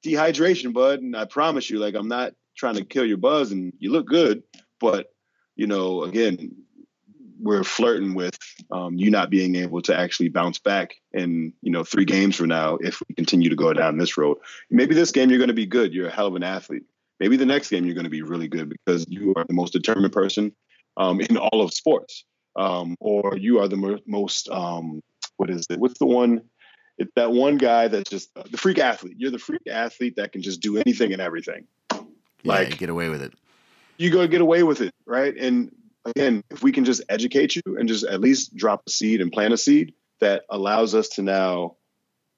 [0.05, 1.01] dehydration, bud.
[1.01, 4.07] And I promise you, like, I'm not trying to kill your buzz and you look
[4.07, 4.43] good.
[4.81, 5.07] But,
[5.55, 6.66] you know, again,
[7.41, 8.39] we're flirting with
[8.71, 12.49] um, you not being able to actually bounce back in you know three games from
[12.49, 14.39] now if we continue to go down this road.
[14.71, 15.93] Maybe this game you're going to be good.
[15.93, 16.85] You're a hell of an athlete.
[17.21, 19.73] Maybe the next game you're going to be really good because you are the most
[19.73, 20.55] determined person
[20.97, 22.25] um, in all of sports,
[22.57, 25.01] um, or you are the mo- most um,
[25.37, 25.79] what is it?
[25.79, 26.43] What's the one
[26.99, 29.17] it's that one guy that's just uh, the freak athlete.
[29.19, 31.67] You're the freak athlete that can just do anything and everything.
[31.91, 31.99] Yeah,
[32.45, 33.33] like get away with it.
[33.99, 35.35] You go get away with it, right?
[35.37, 35.75] And
[36.07, 39.33] again, if we can just educate you and just at least drop a seed and
[39.33, 41.77] plant a seed that allows us to now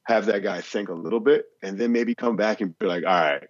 [0.05, 3.05] have that guy think a little bit and then maybe come back and be like,
[3.05, 3.49] all right,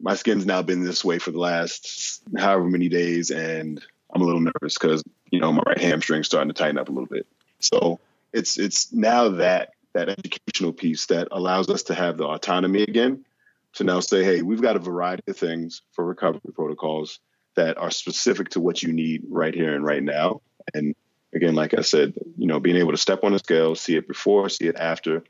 [0.00, 4.24] my skin's now been this way for the last however many days and I'm a
[4.24, 7.26] little nervous because, you know, my right hamstring's starting to tighten up a little bit.
[7.58, 7.98] So
[8.32, 13.24] it's it's now that that educational piece that allows us to have the autonomy again
[13.74, 17.18] to now say, hey, we've got a variety of things for recovery protocols
[17.56, 20.40] that are specific to what you need right here and right now.
[20.72, 20.94] And
[21.34, 24.08] again, like I said, you know, being able to step on a scale, see it
[24.08, 25.24] before, see it after,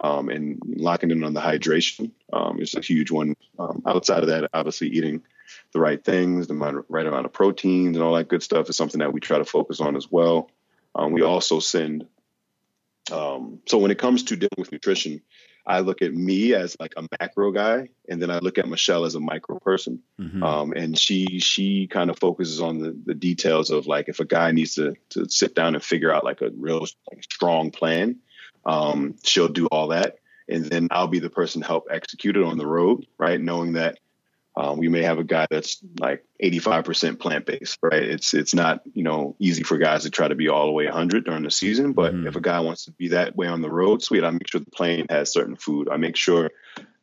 [0.00, 3.36] um, and locking in on the hydration um, is a huge one.
[3.58, 5.22] Um, outside of that, obviously eating
[5.72, 9.00] the right things, the right amount of proteins, and all that good stuff is something
[9.00, 10.50] that we try to focus on as well.
[10.94, 12.06] Um, we also send.
[13.12, 15.20] Um, so when it comes to dealing with nutrition,
[15.66, 19.04] I look at me as like a macro guy, and then I look at Michelle
[19.04, 20.02] as a micro person.
[20.18, 20.42] Mm-hmm.
[20.42, 24.24] Um, and she she kind of focuses on the, the details of like if a
[24.24, 28.16] guy needs to to sit down and figure out like a real like, strong plan,
[28.64, 30.16] um, she'll do all that,
[30.48, 33.40] and then I'll be the person to help execute it on the road, right?
[33.40, 33.98] Knowing that
[34.60, 38.02] um, we may have a guy that's like 85% plant based, right?
[38.02, 40.84] It's it's not you know easy for guys to try to be all the way
[40.84, 42.26] 100 during the season, but mm-hmm.
[42.26, 44.22] if a guy wants to be that way on the road, sweet.
[44.22, 45.88] I make sure the plane has certain food.
[45.90, 46.50] I make sure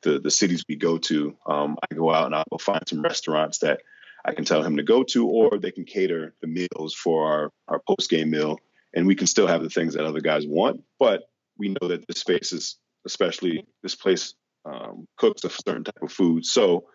[0.04, 3.60] the the cities we go to, um, I go out and I'll find some restaurants
[3.60, 3.82] that
[4.24, 7.52] I can tell him to go to, or they can cater the meals for our
[7.68, 8.60] our post game meal,
[8.94, 11.24] and we can still have the things that other guys want, but
[11.58, 16.12] we know that the space is especially this place um, cooks a certain type of
[16.12, 16.86] food, so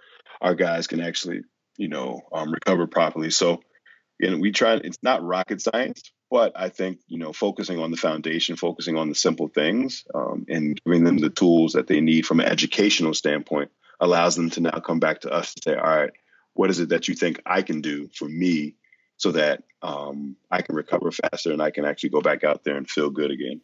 [0.42, 1.42] our guys can actually,
[1.78, 3.30] you know, um, recover properly.
[3.30, 3.62] So,
[4.20, 4.74] and we try.
[4.74, 9.08] It's not rocket science, but I think you know, focusing on the foundation, focusing on
[9.08, 13.14] the simple things, um, and giving them the tools that they need from an educational
[13.14, 13.70] standpoint
[14.00, 16.10] allows them to now come back to us and say, all right,
[16.54, 18.74] what is it that you think I can do for me
[19.16, 22.76] so that um, I can recover faster and I can actually go back out there
[22.76, 23.60] and feel good again.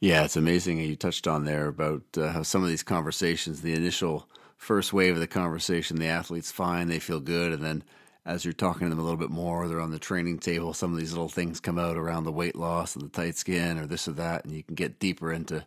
[0.00, 0.78] Yeah, it's amazing.
[0.78, 4.28] You touched on there about uh, how some of these conversations, the initial
[4.58, 7.82] first wave of the conversation, the athlete's fine, they feel good, and then
[8.26, 10.74] as you're talking to them a little bit more, they're on the training table.
[10.74, 13.78] Some of these little things come out around the weight loss and the tight skin,
[13.78, 15.64] or this or that, and you can get deeper into,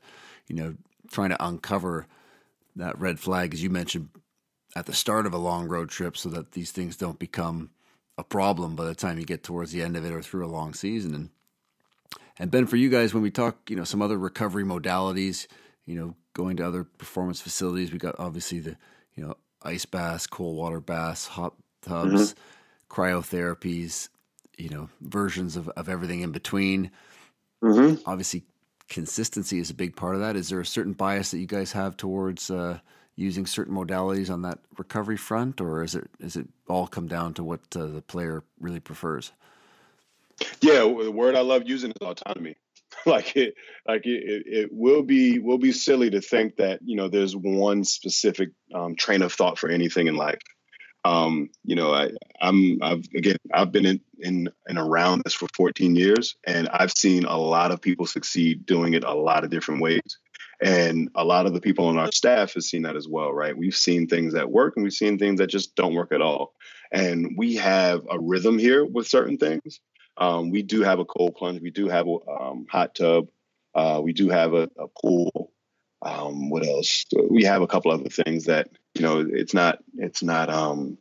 [0.47, 0.75] you know,
[1.09, 2.05] trying to uncover
[2.75, 4.09] that red flag, as you mentioned
[4.75, 7.71] at the start of a long road trip, so that these things don't become
[8.17, 10.47] a problem by the time you get towards the end of it or through a
[10.47, 11.15] long season.
[11.15, 11.29] And
[12.37, 15.47] and Ben, for you guys, when we talk, you know, some other recovery modalities,
[15.85, 17.91] you know, going to other performance facilities.
[17.91, 18.77] We got obviously the
[19.15, 23.01] you know ice baths, cold water baths, hot tubs, mm-hmm.
[23.01, 24.09] cryotherapies.
[24.57, 26.91] You know, versions of, of everything in between.
[27.63, 28.07] Mm-hmm.
[28.07, 28.43] Obviously,
[28.89, 30.35] consistency is a big part of that.
[30.35, 32.79] Is there a certain bias that you guys have towards uh,
[33.15, 37.33] using certain modalities on that recovery front, or is it is it all come down
[37.35, 39.31] to what uh, the player really prefers?
[40.59, 42.55] Yeah, the word I love using is autonomy.
[43.05, 43.55] like it
[43.87, 47.83] like it, it will be will be silly to think that you know there's one
[47.83, 50.41] specific um, train of thought for anything in life.
[51.03, 55.47] Um, you know I, i'm i've again i've been in, in and around this for
[55.57, 59.49] 14 years and i've seen a lot of people succeed doing it a lot of
[59.49, 60.19] different ways.
[60.63, 63.57] And a lot of the people on our staff have seen that as well right?
[63.57, 66.53] We've seen things that work and we've seen things that just don't work at all.
[66.91, 69.79] And we have a rhythm here with certain things
[70.17, 71.61] um, we do have a cold plunge.
[71.61, 73.29] We do have a um, hot tub.
[73.73, 75.51] Uh, we do have a, a pool.
[76.01, 77.05] Um, what else?
[77.29, 79.25] We have a couple other things that you know.
[79.27, 79.79] It's not.
[79.97, 80.49] It's not.
[80.49, 80.97] Um,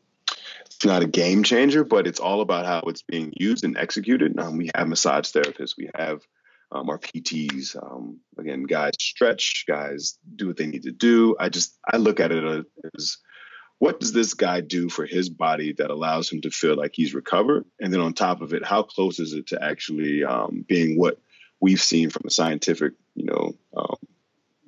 [0.66, 4.38] it's not a game changer, but it's all about how it's being used and executed.
[4.38, 5.76] Um, we have massage therapists.
[5.76, 6.22] We have
[6.72, 7.76] um, our PTs.
[8.38, 9.64] Again, guys stretch.
[9.66, 11.36] Guys do what they need to do.
[11.38, 13.18] I just I look at it as
[13.81, 17.14] what does this guy do for his body that allows him to feel like he's
[17.14, 17.64] recovered?
[17.81, 21.18] And then on top of it, how close is it to actually um, being what
[21.61, 23.97] we've seen from a scientific, you know, um,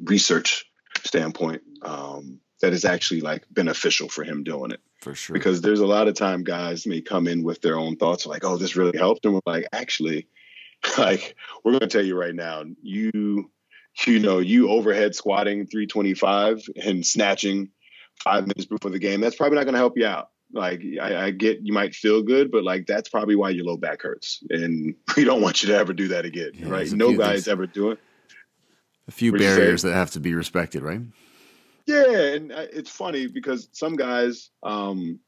[0.03, 0.65] research
[1.05, 4.81] standpoint um, that is actually like beneficial for him doing it?
[5.03, 5.35] For sure.
[5.35, 8.45] Because there's a lot of time guys may come in with their own thoughts like,
[8.45, 9.27] oh, this really helped.
[9.27, 10.27] And we're like, actually,
[10.97, 13.51] like, we're going to tell you right now, you,
[14.07, 17.69] you know, you overhead squatting 325 and snatching
[18.19, 20.31] five minutes before the game, that's probably not going to help you out.
[20.53, 23.79] Like I, I, get, you might feel good, but like that's probably why your low
[23.79, 26.91] back hurts, and we don't want you to ever do that again, yeah, right?
[26.93, 27.99] No guys ever do it.
[29.09, 31.01] A few barriers that have to be respected, right?
[31.87, 35.19] Yeah, and uh, it's funny because some guys, um,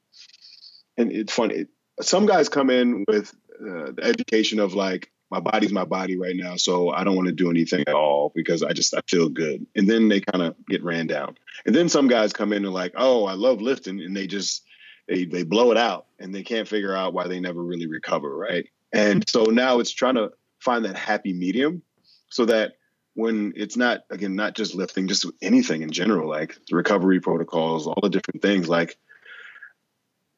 [0.97, 1.67] and it's funny,
[2.01, 6.37] some guys come in with uh, the education of like my body's my body right
[6.37, 9.29] now, so I don't want to do anything at all because I just I feel
[9.29, 9.67] good.
[9.75, 11.37] And then they kind of get ran down.
[11.67, 14.63] And then some guys come in and like, oh, I love lifting, and they just
[15.09, 18.37] they they blow it out and they can't figure out why they never really recover,
[18.37, 18.69] right?
[18.93, 21.83] And so now it's trying to find that happy medium
[22.31, 22.75] so that
[23.15, 27.99] when it's not again not just lifting, just anything in general, like recovery protocols, all
[28.03, 28.97] the different things, like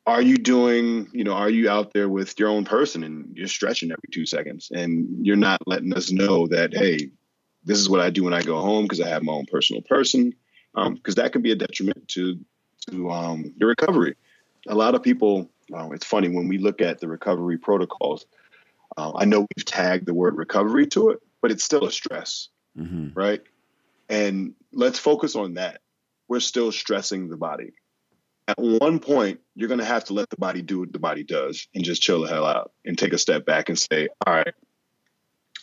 [0.07, 3.49] are you doing, you know, are you out there with your own person and you're
[3.49, 7.11] stretching every two seconds and you're not letting us know that, hey,
[7.65, 9.83] this is what I do when I go home because I have my own personal
[9.83, 10.33] person,
[10.73, 12.39] because um, that can be a detriment to
[12.91, 14.15] to um, your recovery.
[14.69, 18.27] A lot of people, uh, it's funny when we look at the recovery protocols.
[18.97, 22.49] Uh, I know we've tagged the word recovery to it, but it's still a stress,
[22.79, 23.09] mm-hmm.
[23.19, 23.43] right?
[24.09, 25.81] And let's focus on that.
[26.29, 27.73] We're still stressing the body
[28.49, 31.25] at one point, you're going to have to let the body do what the body
[31.25, 34.35] does and just chill the hell out and take a step back and say, all
[34.35, 34.55] right,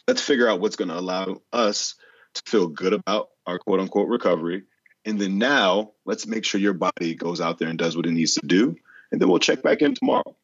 [0.08, 1.94] let's figure out what's going to allow us
[2.34, 4.64] to feel good about our quote unquote recovery.
[5.06, 8.12] And then now let's make sure your body goes out there and does what it
[8.12, 8.76] needs to do.
[9.12, 10.36] And then we'll check back in tomorrow.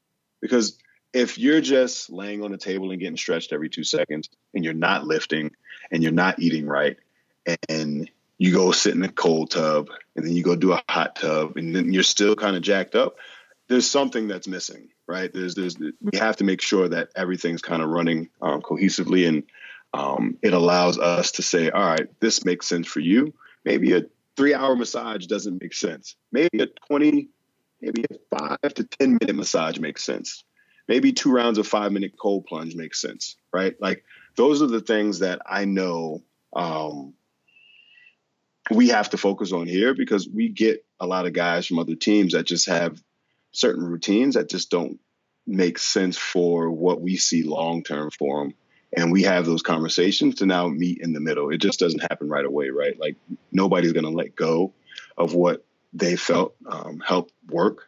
[0.41, 0.77] Because
[1.11, 4.73] if you're just laying on the table and getting stretched every two seconds and you're
[4.73, 5.51] not lifting
[5.91, 6.97] and you're not eating right
[7.67, 11.15] and you go sit in a cold tub and then you go do a hot
[11.15, 13.15] tub and then you're still kind of jacked up
[13.69, 15.33] there's something that's missing right?
[15.33, 19.43] There's there's we have to make sure that everything's kind of running um, cohesively and
[19.91, 23.33] um, it allows us to say all right this makes sense for you.
[23.65, 24.03] Maybe a
[24.37, 26.15] three hour massage doesn't make sense.
[26.31, 27.29] Maybe a 20
[27.81, 30.43] maybe a five to 10 minute massage makes sense.
[30.87, 33.75] Maybe two rounds of five minute cold plunge makes sense right?
[33.81, 34.03] Like
[34.35, 37.13] those are the things that i know um,
[38.71, 41.95] we have to focus on here because we get a lot of guys from other
[41.95, 43.01] teams that just have
[43.51, 44.99] certain routines that just don't
[45.47, 48.53] make sense for what we see long term for them.
[48.95, 51.49] And we have those conversations to now meet in the middle.
[51.49, 52.99] It just doesn't happen right away, right?
[52.99, 53.17] Like
[53.51, 54.73] nobody's going to let go
[55.17, 57.87] of what they felt um, help work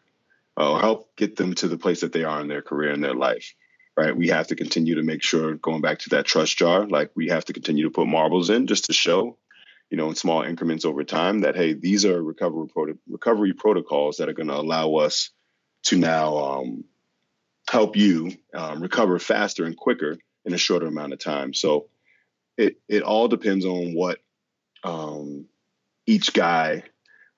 [0.57, 3.15] or help get them to the place that they are in their career and their
[3.15, 3.53] life,
[3.97, 4.15] right?
[4.15, 7.29] We have to continue to make sure, going back to that trust jar, like we
[7.29, 9.37] have to continue to put marbles in just to show
[9.91, 12.67] you know, in small increments over time that, hey, these are recovery,
[13.09, 15.31] recovery protocols that are going to allow us
[15.83, 16.83] to now um,
[17.69, 21.53] help you um, recover faster and quicker in a shorter amount of time.
[21.53, 21.87] So
[22.57, 24.19] it, it all depends on what
[24.83, 25.45] um,
[26.05, 26.83] each guy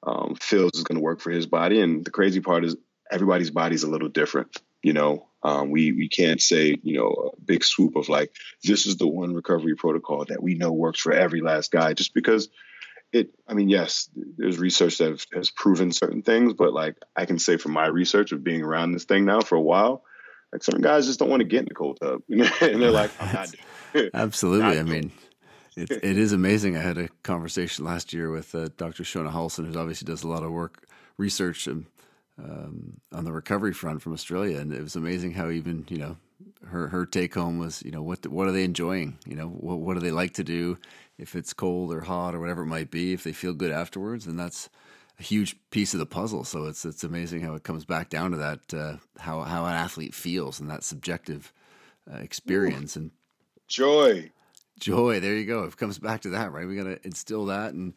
[0.06, 1.80] um, feels is going to work for his body.
[1.80, 2.76] And the crazy part is
[3.12, 4.58] everybody's body is a little different.
[4.82, 8.86] You know, um, we we can't say you know a big swoop of like this
[8.86, 12.50] is the one recovery protocol that we know works for every last guy just because
[13.14, 13.30] it.
[13.48, 17.40] I mean, yes, there's research that have, has proven certain things, but like I can
[17.40, 20.04] say from my research of being around this thing now for a while,
[20.52, 23.12] like certain guys just don't want to get in the cold tub, and they're like,
[23.20, 23.56] I'm not.
[24.14, 25.12] Absolutely, not I mean.
[25.76, 26.78] It, it is amazing.
[26.78, 29.02] I had a conversation last year with uh, Dr.
[29.02, 30.88] Shona Halson, who obviously does a lot of work,
[31.18, 31.88] research, and
[32.38, 36.18] um, on the recovery front from Australia, and it was amazing how even you know
[36.68, 39.18] her her take home was you know what what are they enjoying?
[39.26, 40.78] You know what what do they like to do
[41.18, 43.14] if it's cold or hot or whatever it might be?
[43.14, 44.70] If they feel good afterwards, and that's
[45.20, 46.44] a huge piece of the puzzle.
[46.44, 49.74] So it's it's amazing how it comes back down to that uh, how how an
[49.74, 51.54] athlete feels and that subjective
[52.12, 53.02] uh, experience Ooh.
[53.02, 53.12] and
[53.68, 54.32] joy.
[54.80, 55.64] Joy, there you go.
[55.64, 56.68] It comes back to that, right?
[56.68, 57.94] We got to instill that and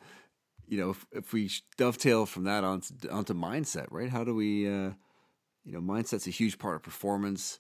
[0.66, 4.10] you know, if, if we dovetail from that onto, onto mindset, right?
[4.10, 4.90] How do we, uh,
[5.64, 7.58] you know, mindset's a huge part of performance.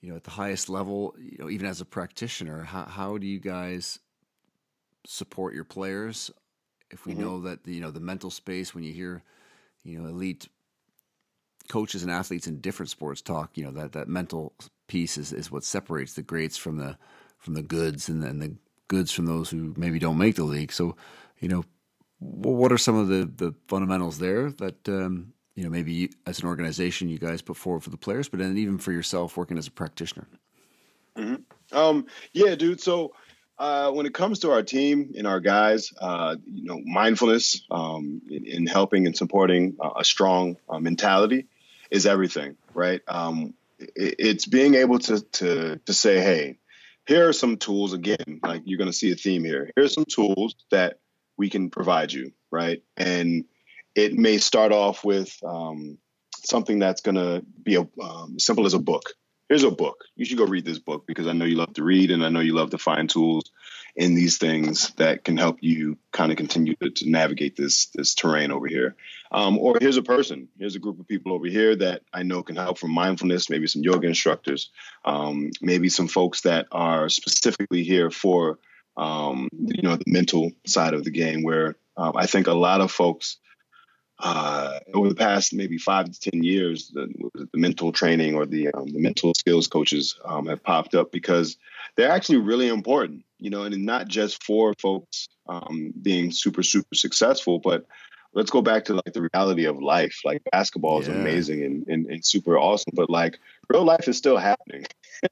[0.00, 3.26] You know, at the highest level, you know, even as a practitioner, how how do
[3.26, 3.98] you guys
[5.06, 6.30] support your players?
[6.90, 7.22] If we mm-hmm.
[7.22, 9.22] know that you know the mental space when you hear,
[9.84, 10.48] you know, elite
[11.68, 14.54] coaches and athletes in different sports talk, you know, that that mental
[14.88, 16.96] piece is is what separates the greats from the
[17.38, 18.54] from the goods and, and the
[18.88, 20.72] goods from those who maybe don't make the league.
[20.72, 20.96] So,
[21.40, 21.64] you know,
[22.18, 26.46] what are some of the, the fundamentals there that um, you know maybe as an
[26.46, 29.66] organization you guys put forward for the players, but then even for yourself working as
[29.66, 30.28] a practitioner?
[31.16, 31.76] Mm-hmm.
[31.76, 32.80] Um, yeah, dude.
[32.80, 33.12] So
[33.58, 38.20] uh, when it comes to our team and our guys, uh, you know, mindfulness um,
[38.28, 41.46] in, in, helping and supporting a strong uh, mentality
[41.90, 43.00] is everything, right?
[43.08, 46.58] Um, it, it's being able to to to say, hey,
[47.06, 47.92] here are some tools.
[47.92, 49.70] Again, like you're going to see a theme here.
[49.74, 50.98] Here's some tools that
[51.36, 52.82] we can provide you, right?
[52.96, 53.44] And
[53.94, 55.98] it may start off with um,
[56.44, 59.14] something that's going to be a, um, simple as a book,
[59.48, 60.04] here's a book.
[60.16, 62.28] You should go read this book because I know you love to read and I
[62.28, 63.50] know you love to find tools
[63.94, 68.14] in these things that can help you kind of continue to, to navigate this this
[68.14, 68.94] terrain over here.
[69.32, 70.48] Um, or here's a person.
[70.58, 73.48] Here's a group of people over here that I know can help from mindfulness.
[73.50, 74.70] Maybe some yoga instructors.
[75.04, 78.58] Um, maybe some folks that are specifically here for
[78.96, 82.80] um, you know the mental side of the game, where um, I think a lot
[82.80, 83.38] of folks
[84.18, 88.68] uh, over the past maybe five to ten years, the, the mental training or the
[88.72, 91.56] um, the mental skills coaches um, have popped up because
[91.96, 96.94] they're actually really important, you know, and not just for folks um, being super super
[96.94, 97.86] successful, but
[98.32, 100.20] let's go back to like the reality of life.
[100.24, 101.14] Like basketball is yeah.
[101.14, 103.38] amazing and, and, and super awesome, but like
[103.68, 104.86] real life is still happening.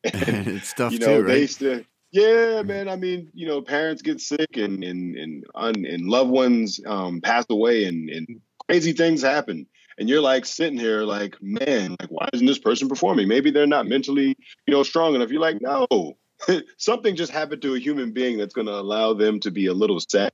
[0.05, 1.28] and, it's tough you know, too, right?
[1.28, 1.80] They still,
[2.12, 2.89] yeah, man.
[2.89, 7.45] I mean, you know, parents get sick and and and, and loved ones um, pass
[7.51, 9.67] away and, and crazy things happen.
[9.99, 13.29] And you're like sitting here like man like why isn't this person performing?
[13.29, 14.37] Maybe they're not mentally
[14.67, 15.31] you know strong enough.
[15.31, 16.17] You're like no.
[16.79, 19.73] Something just happened to a human being that's going to allow them to be a
[19.73, 20.33] little sad.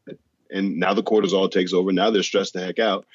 [0.51, 1.93] And now the cortisol takes over.
[1.93, 3.07] Now they're stressed the heck out.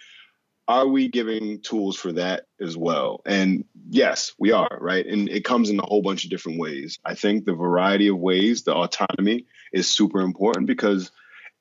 [0.67, 3.21] Are we giving tools for that as well?
[3.25, 5.05] And yes we are right?
[5.05, 6.99] And it comes in a whole bunch of different ways.
[7.03, 11.11] I think the variety of ways the autonomy is super important because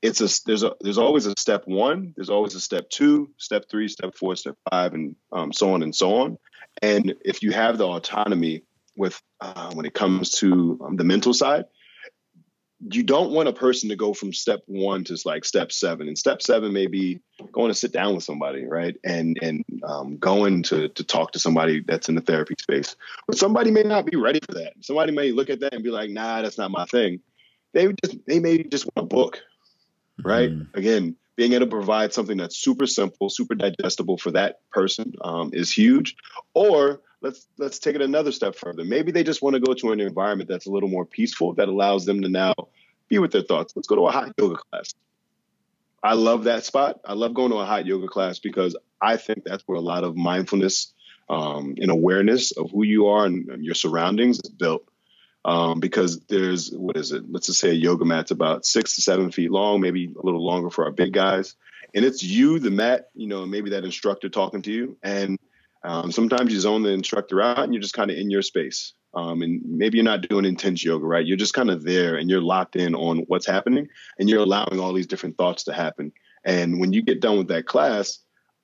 [0.05, 3.65] it's a there's a there's always a step one, there's always a step two, step
[3.71, 6.37] three, step four, step five, and um, so on and so on.
[6.83, 8.65] And if you have the autonomy
[8.97, 11.65] with uh, when it comes to um, the mental side,
[12.91, 16.07] you don't want a person to go from step one to like step seven.
[16.07, 18.97] And step seven may be going to sit down with somebody, right?
[19.05, 22.95] And and um, going to to talk to somebody that's in the therapy space.
[23.27, 24.75] But somebody may not be ready for that.
[24.83, 27.21] Somebody may look at that and be like, Nah, that's not my thing.
[27.73, 29.41] They just they may just want a book,
[30.23, 30.51] right?
[30.51, 30.79] Mm-hmm.
[30.79, 35.51] Again, being able to provide something that's super simple, super digestible for that person um,
[35.53, 36.17] is huge.
[36.53, 38.85] Or let's let's take it another step further.
[38.85, 41.69] Maybe they just want to go to an environment that's a little more peaceful that
[41.69, 42.55] allows them to now
[43.09, 43.73] be with their thoughts.
[43.75, 44.95] Let's go to a hot yoga class.
[46.03, 47.01] I love that spot.
[47.05, 50.05] I love going to a hot yoga class because I think that's where a lot
[50.05, 50.93] of mindfulness
[51.31, 54.87] um, and awareness of who you are and your surroundings is built
[55.45, 57.25] um, because there's what is it?
[57.31, 60.45] Let's just say a yoga mat's about six to seven feet long, maybe a little
[60.45, 61.55] longer for our big guys,
[61.95, 65.39] and it's you, the mat, you know, maybe that instructor talking to you, and
[65.85, 68.95] um, sometimes you zone the instructor out and you're just kind of in your space.
[69.13, 71.25] Um, and maybe you're not doing intense yoga, right?
[71.25, 73.89] You're just kind of there and you're locked in on what's happening
[74.19, 76.13] and you're allowing all these different thoughts to happen.
[76.43, 78.19] And when you get done with that class,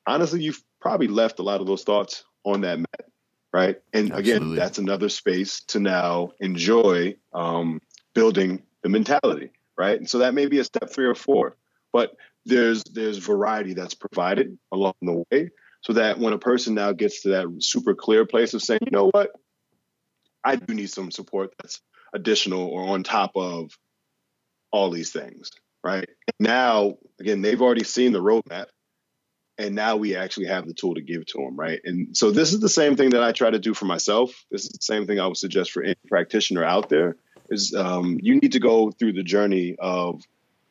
[0.07, 3.10] honestly, you've probably left a lot of those thoughts on that mat
[3.53, 3.77] right?
[3.93, 4.33] And Absolutely.
[4.33, 7.81] again, that's another space to now enjoy um,
[8.15, 9.99] building the mentality, right?
[9.99, 11.57] And so that may be a step three or four,
[11.93, 15.51] but there's there's variety that's provided along the way,
[15.83, 18.93] so that when a person now gets to that super clear place of saying, you
[18.93, 19.31] know what,
[20.45, 21.81] I do need some support that's
[22.15, 23.71] additional or on top of
[24.73, 25.51] all these things,
[25.85, 26.09] right?
[26.39, 28.67] Now, again, they've already seen the roadmap
[29.61, 31.81] and now we actually have the tool to give to them right?
[31.85, 34.45] And so this is the same thing that i try to do for myself.
[34.51, 37.17] This is the same thing i would suggest for any practitioner out there
[37.51, 40.23] is um, you need to go through the journey of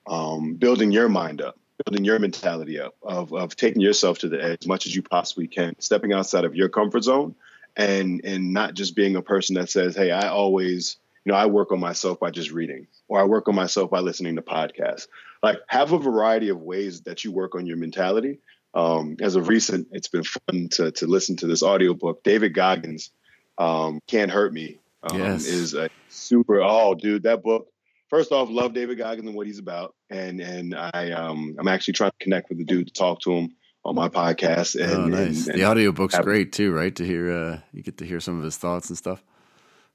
[0.08, 4.44] um, building your mind up building your mentality up of, of taking yourself to the
[4.44, 7.36] edge as much as you possibly can stepping outside of your comfort zone
[7.78, 11.46] and and not just being a person that says hey i always you know i
[11.46, 15.08] work on myself by just reading or i work on myself by listening to podcasts.
[15.42, 18.40] Like have a variety of ways that you work on your mentality
[18.74, 22.24] um, as of recent, it's been fun to, to listen to this audiobook.
[22.24, 23.12] David Goggins,
[23.58, 25.46] um, Can't Hurt Me, um, yes.
[25.46, 27.68] is a super, oh, dude, that book.
[28.10, 29.94] First off, love David Goggins and what he's about.
[30.10, 33.32] And and I um I'm actually trying to connect with the dude to talk to
[33.32, 33.56] him
[33.86, 34.82] on my podcast.
[34.82, 35.46] And, oh, nice.
[35.46, 36.96] And, and the audiobook's have, great too, right?
[36.96, 39.24] To hear uh you get to hear some of his thoughts and stuff.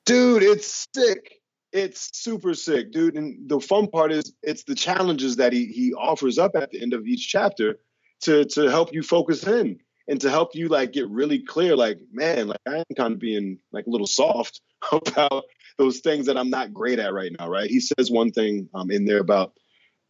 [0.06, 1.40] Dude, it's sick.
[1.72, 3.16] It's super sick, dude.
[3.16, 6.80] And the fun part is it's the challenges that he he offers up at the
[6.80, 7.80] end of each chapter
[8.22, 11.98] to to help you focus in and to help you like get really clear like
[12.12, 14.60] man like i'm kind of being like a little soft
[14.92, 15.44] about
[15.78, 17.70] those things that i'm not great at right now right?
[17.70, 19.52] He says one thing um, in there about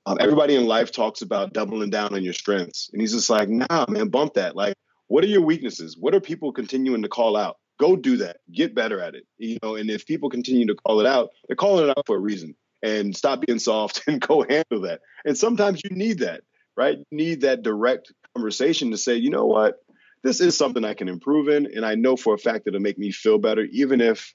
[0.06, 2.90] um, everybody in life talks about doubling down on your strengths.
[2.92, 4.56] And he's just like nah man bump that.
[4.56, 4.74] Like
[5.06, 5.96] what are your weaknesses?
[5.98, 7.58] What are people continuing to call out?
[7.78, 8.38] Go do that.
[8.52, 9.76] Get better at it you know?
[9.76, 12.54] And if people continue to call it out they're calling it out for a reason.
[12.82, 15.00] And stop being soft and go handle that.
[15.24, 16.42] And sometimes you need that
[16.76, 16.98] right?
[16.98, 19.76] You need that direct conversation to say, you know what,
[20.22, 22.80] this is something I can improve in, and I know for a fact that it'll
[22.80, 24.34] make me feel better, even if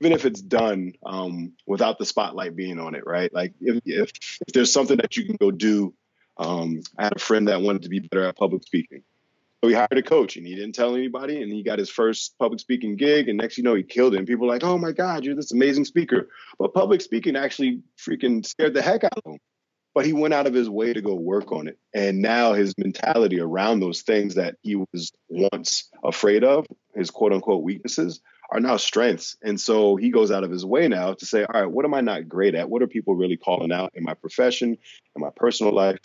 [0.00, 3.32] even if it's done um, without the spotlight being on it, right?
[3.32, 4.10] Like if, if,
[4.46, 5.94] if there's something that you can go do.
[6.38, 9.02] Um, I had a friend that wanted to be better at public speaking,
[9.62, 12.34] So he hired a coach and he didn't tell anybody and he got his first
[12.38, 14.78] public speaking gig and next you know he killed it and people were like oh
[14.78, 19.12] my god you're this amazing speaker but public speaking actually freaking scared the heck out
[19.18, 19.38] of him
[19.94, 22.76] but he went out of his way to go work on it and now his
[22.78, 28.20] mentality around those things that he was once afraid of his quote unquote weaknesses
[28.50, 31.60] are now strengths and so he goes out of his way now to say all
[31.60, 34.14] right what am i not great at what are people really calling out in my
[34.14, 34.76] profession
[35.16, 36.00] in my personal life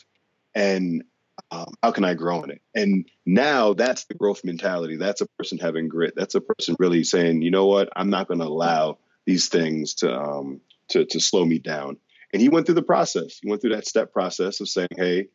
[0.54, 1.04] and
[1.52, 2.62] um, how can I grow in it?
[2.74, 4.98] And now that's the growth mentality.
[4.98, 6.14] That's a person having grit.
[6.16, 9.96] That's a person really saying, you know what, I'm not going to allow these things
[9.96, 11.98] to um, to to slow me down.
[12.36, 13.40] And he went through the process.
[13.42, 15.30] He went through that step process of saying, hey,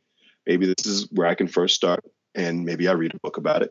[0.46, 3.62] maybe this is where I can first start, and maybe I read a book about
[3.62, 3.70] it.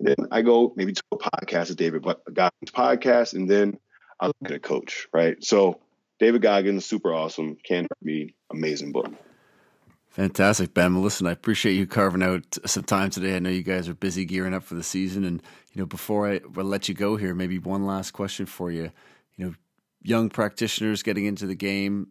[0.00, 3.78] And then I go maybe to a podcast, a David Goggins podcast, and then
[4.18, 5.36] I look at a coach, right?
[5.40, 5.78] So
[6.18, 7.56] David Goggins, super awesome.
[7.64, 9.06] Can be amazing book.
[10.08, 11.00] Fantastic, Ben.
[11.00, 13.36] Listen, I appreciate you carving out some time today.
[13.36, 15.40] I know you guys are busy gearing up for the season, and
[15.72, 18.90] you know, before I let you go here, maybe one last question for you.
[19.36, 19.54] You know,
[20.02, 22.08] young practitioners getting into the game.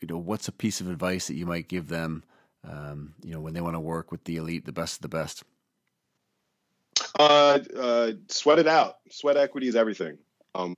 [0.00, 2.24] You know, what's a piece of advice that you might give them?
[2.68, 5.08] Um, you know, when they want to work with the elite, the best of the
[5.08, 5.44] best.
[7.18, 8.98] Uh, uh, sweat it out.
[9.10, 10.18] Sweat equity is everything.
[10.54, 10.74] Um,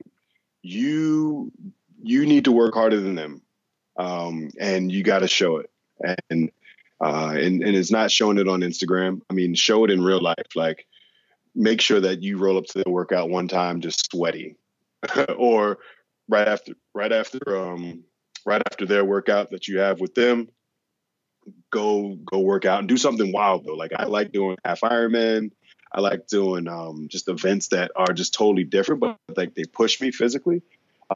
[0.61, 1.51] you
[2.01, 3.41] you need to work harder than them,
[3.97, 5.69] um, and you got to show it
[6.29, 6.51] and
[7.01, 9.21] uh, and and it's not showing it on Instagram.
[9.29, 10.55] I mean, show it in real life.
[10.55, 10.87] Like,
[11.55, 14.55] make sure that you roll up to the workout one time just sweaty,
[15.37, 15.79] or
[16.29, 18.03] right after right after um
[18.45, 20.49] right after their workout that you have with them.
[21.71, 23.75] Go go work out and do something wild though.
[23.75, 25.51] Like I like doing half Ironman.
[25.91, 30.01] I like doing um, just events that are just totally different, but like they push
[30.01, 30.63] me physically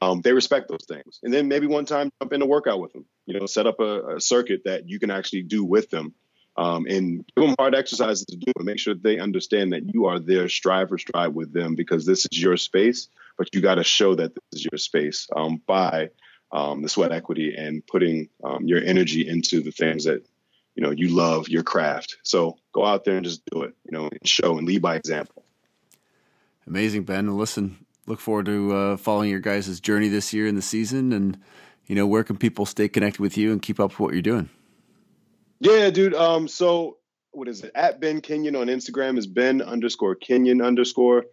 [0.02, 1.20] um, they respect those things.
[1.24, 3.80] And then maybe one time jump in a workout with them, you know, set up
[3.80, 6.14] a, a circuit that you can actually do with them
[6.56, 10.06] um, and give them hard exercises to do and make sure they understand that you
[10.06, 13.76] are there strive for strive with them because this is your space, but you got
[13.76, 16.10] to show that this is your space um, by
[16.52, 20.26] um, the sweat equity and putting um, your energy into the things that,
[20.76, 22.18] you know, you love your craft.
[22.24, 24.96] So go out there and just do it, you know, and show and lead by
[24.96, 25.44] example.
[26.66, 27.38] Amazing, Ben.
[27.38, 31.14] Listen, look forward to uh, following your guys' journey this year in the season.
[31.14, 31.40] And
[31.88, 34.22] you know, where can people stay connected with you and keep up with what you're
[34.22, 34.50] doing?
[35.60, 36.14] Yeah, dude.
[36.14, 36.98] Um, so
[37.32, 37.72] what is it?
[37.74, 41.26] At Ben Kenyon on Instagram is Ben underscore Kenyon underscore.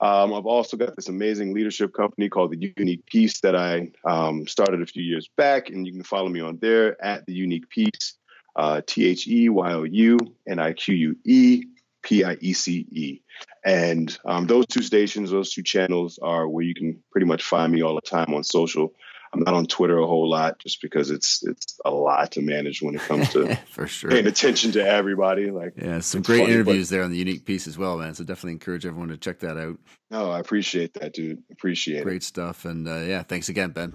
[0.00, 4.46] Um, I've also got this amazing leadership company called the Younique Piece that I um,
[4.46, 7.68] started a few years back, and you can follow me on there at the Younique
[7.68, 8.14] Piece,
[8.54, 10.18] uh, T H E Y O U
[10.48, 11.64] N I Q U E
[12.02, 13.20] P I E C E.
[13.64, 17.72] And um, those two stations, those two channels are where you can pretty much find
[17.72, 18.94] me all the time on social.
[19.32, 22.82] I'm not on Twitter a whole lot just because it's it's a lot to manage
[22.82, 25.50] when it comes to for sure paying attention to everybody.
[25.50, 28.14] Like yeah, some great funny, interviews there on the Younique Piece as well, man.
[28.14, 29.78] So definitely encourage everyone to check that out.
[30.10, 31.42] No, I appreciate that, dude.
[31.50, 32.04] Appreciate great it.
[32.04, 33.94] Great stuff, and uh, yeah, thanks again, Ben.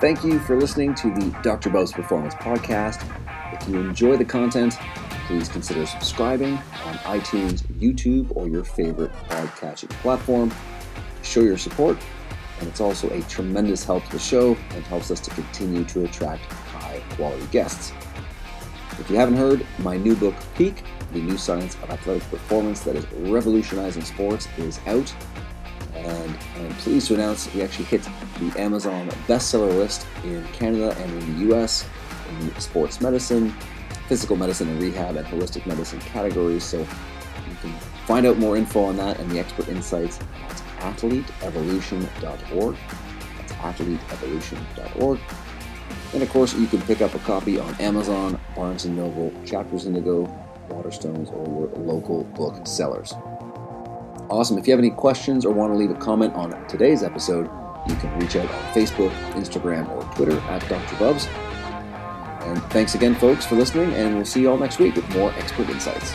[0.00, 1.70] Thank you for listening to the Dr.
[1.70, 3.04] Bubbs Performance Podcast.
[3.52, 4.78] If you enjoy the content
[5.28, 10.50] please consider subscribing on iTunes, YouTube, or your favorite podcasting platform.
[11.22, 11.98] Show your support,
[12.58, 16.04] and it's also a tremendous help to the show and helps us to continue to
[16.04, 17.92] attract high quality guests.
[18.98, 20.82] If you haven't heard, my new book, Peak
[21.12, 25.14] The New Science of Athletic Performance That is Revolutionizing Sports, is out.
[25.94, 28.02] And I'm pleased to announce we actually hit
[28.40, 31.86] the Amazon bestseller list in Canada and in the US
[32.40, 33.50] in the sports medicine,
[34.08, 36.64] physical medicine and rehab and holistic medicine categories.
[36.64, 37.72] So you can
[38.06, 42.76] find out more info on that and the expert insights at athleteevolution.org.
[43.36, 45.20] That's athleteevolution.org.
[46.14, 49.86] And of course, you can pick up a copy on Amazon, Barnes & Noble, Chapters
[49.86, 50.26] Indigo,
[50.68, 53.12] Waterstones, or your local book sellers.
[54.30, 54.58] Awesome.
[54.58, 57.50] If you have any questions or want to leave a comment on today's episode,
[57.88, 60.96] you can reach out on Facebook, Instagram, or Twitter at Dr.
[60.96, 61.26] Bubbs.
[62.42, 65.32] And thanks again, folks, for listening, and we'll see you all next week with more
[65.32, 66.14] expert insights.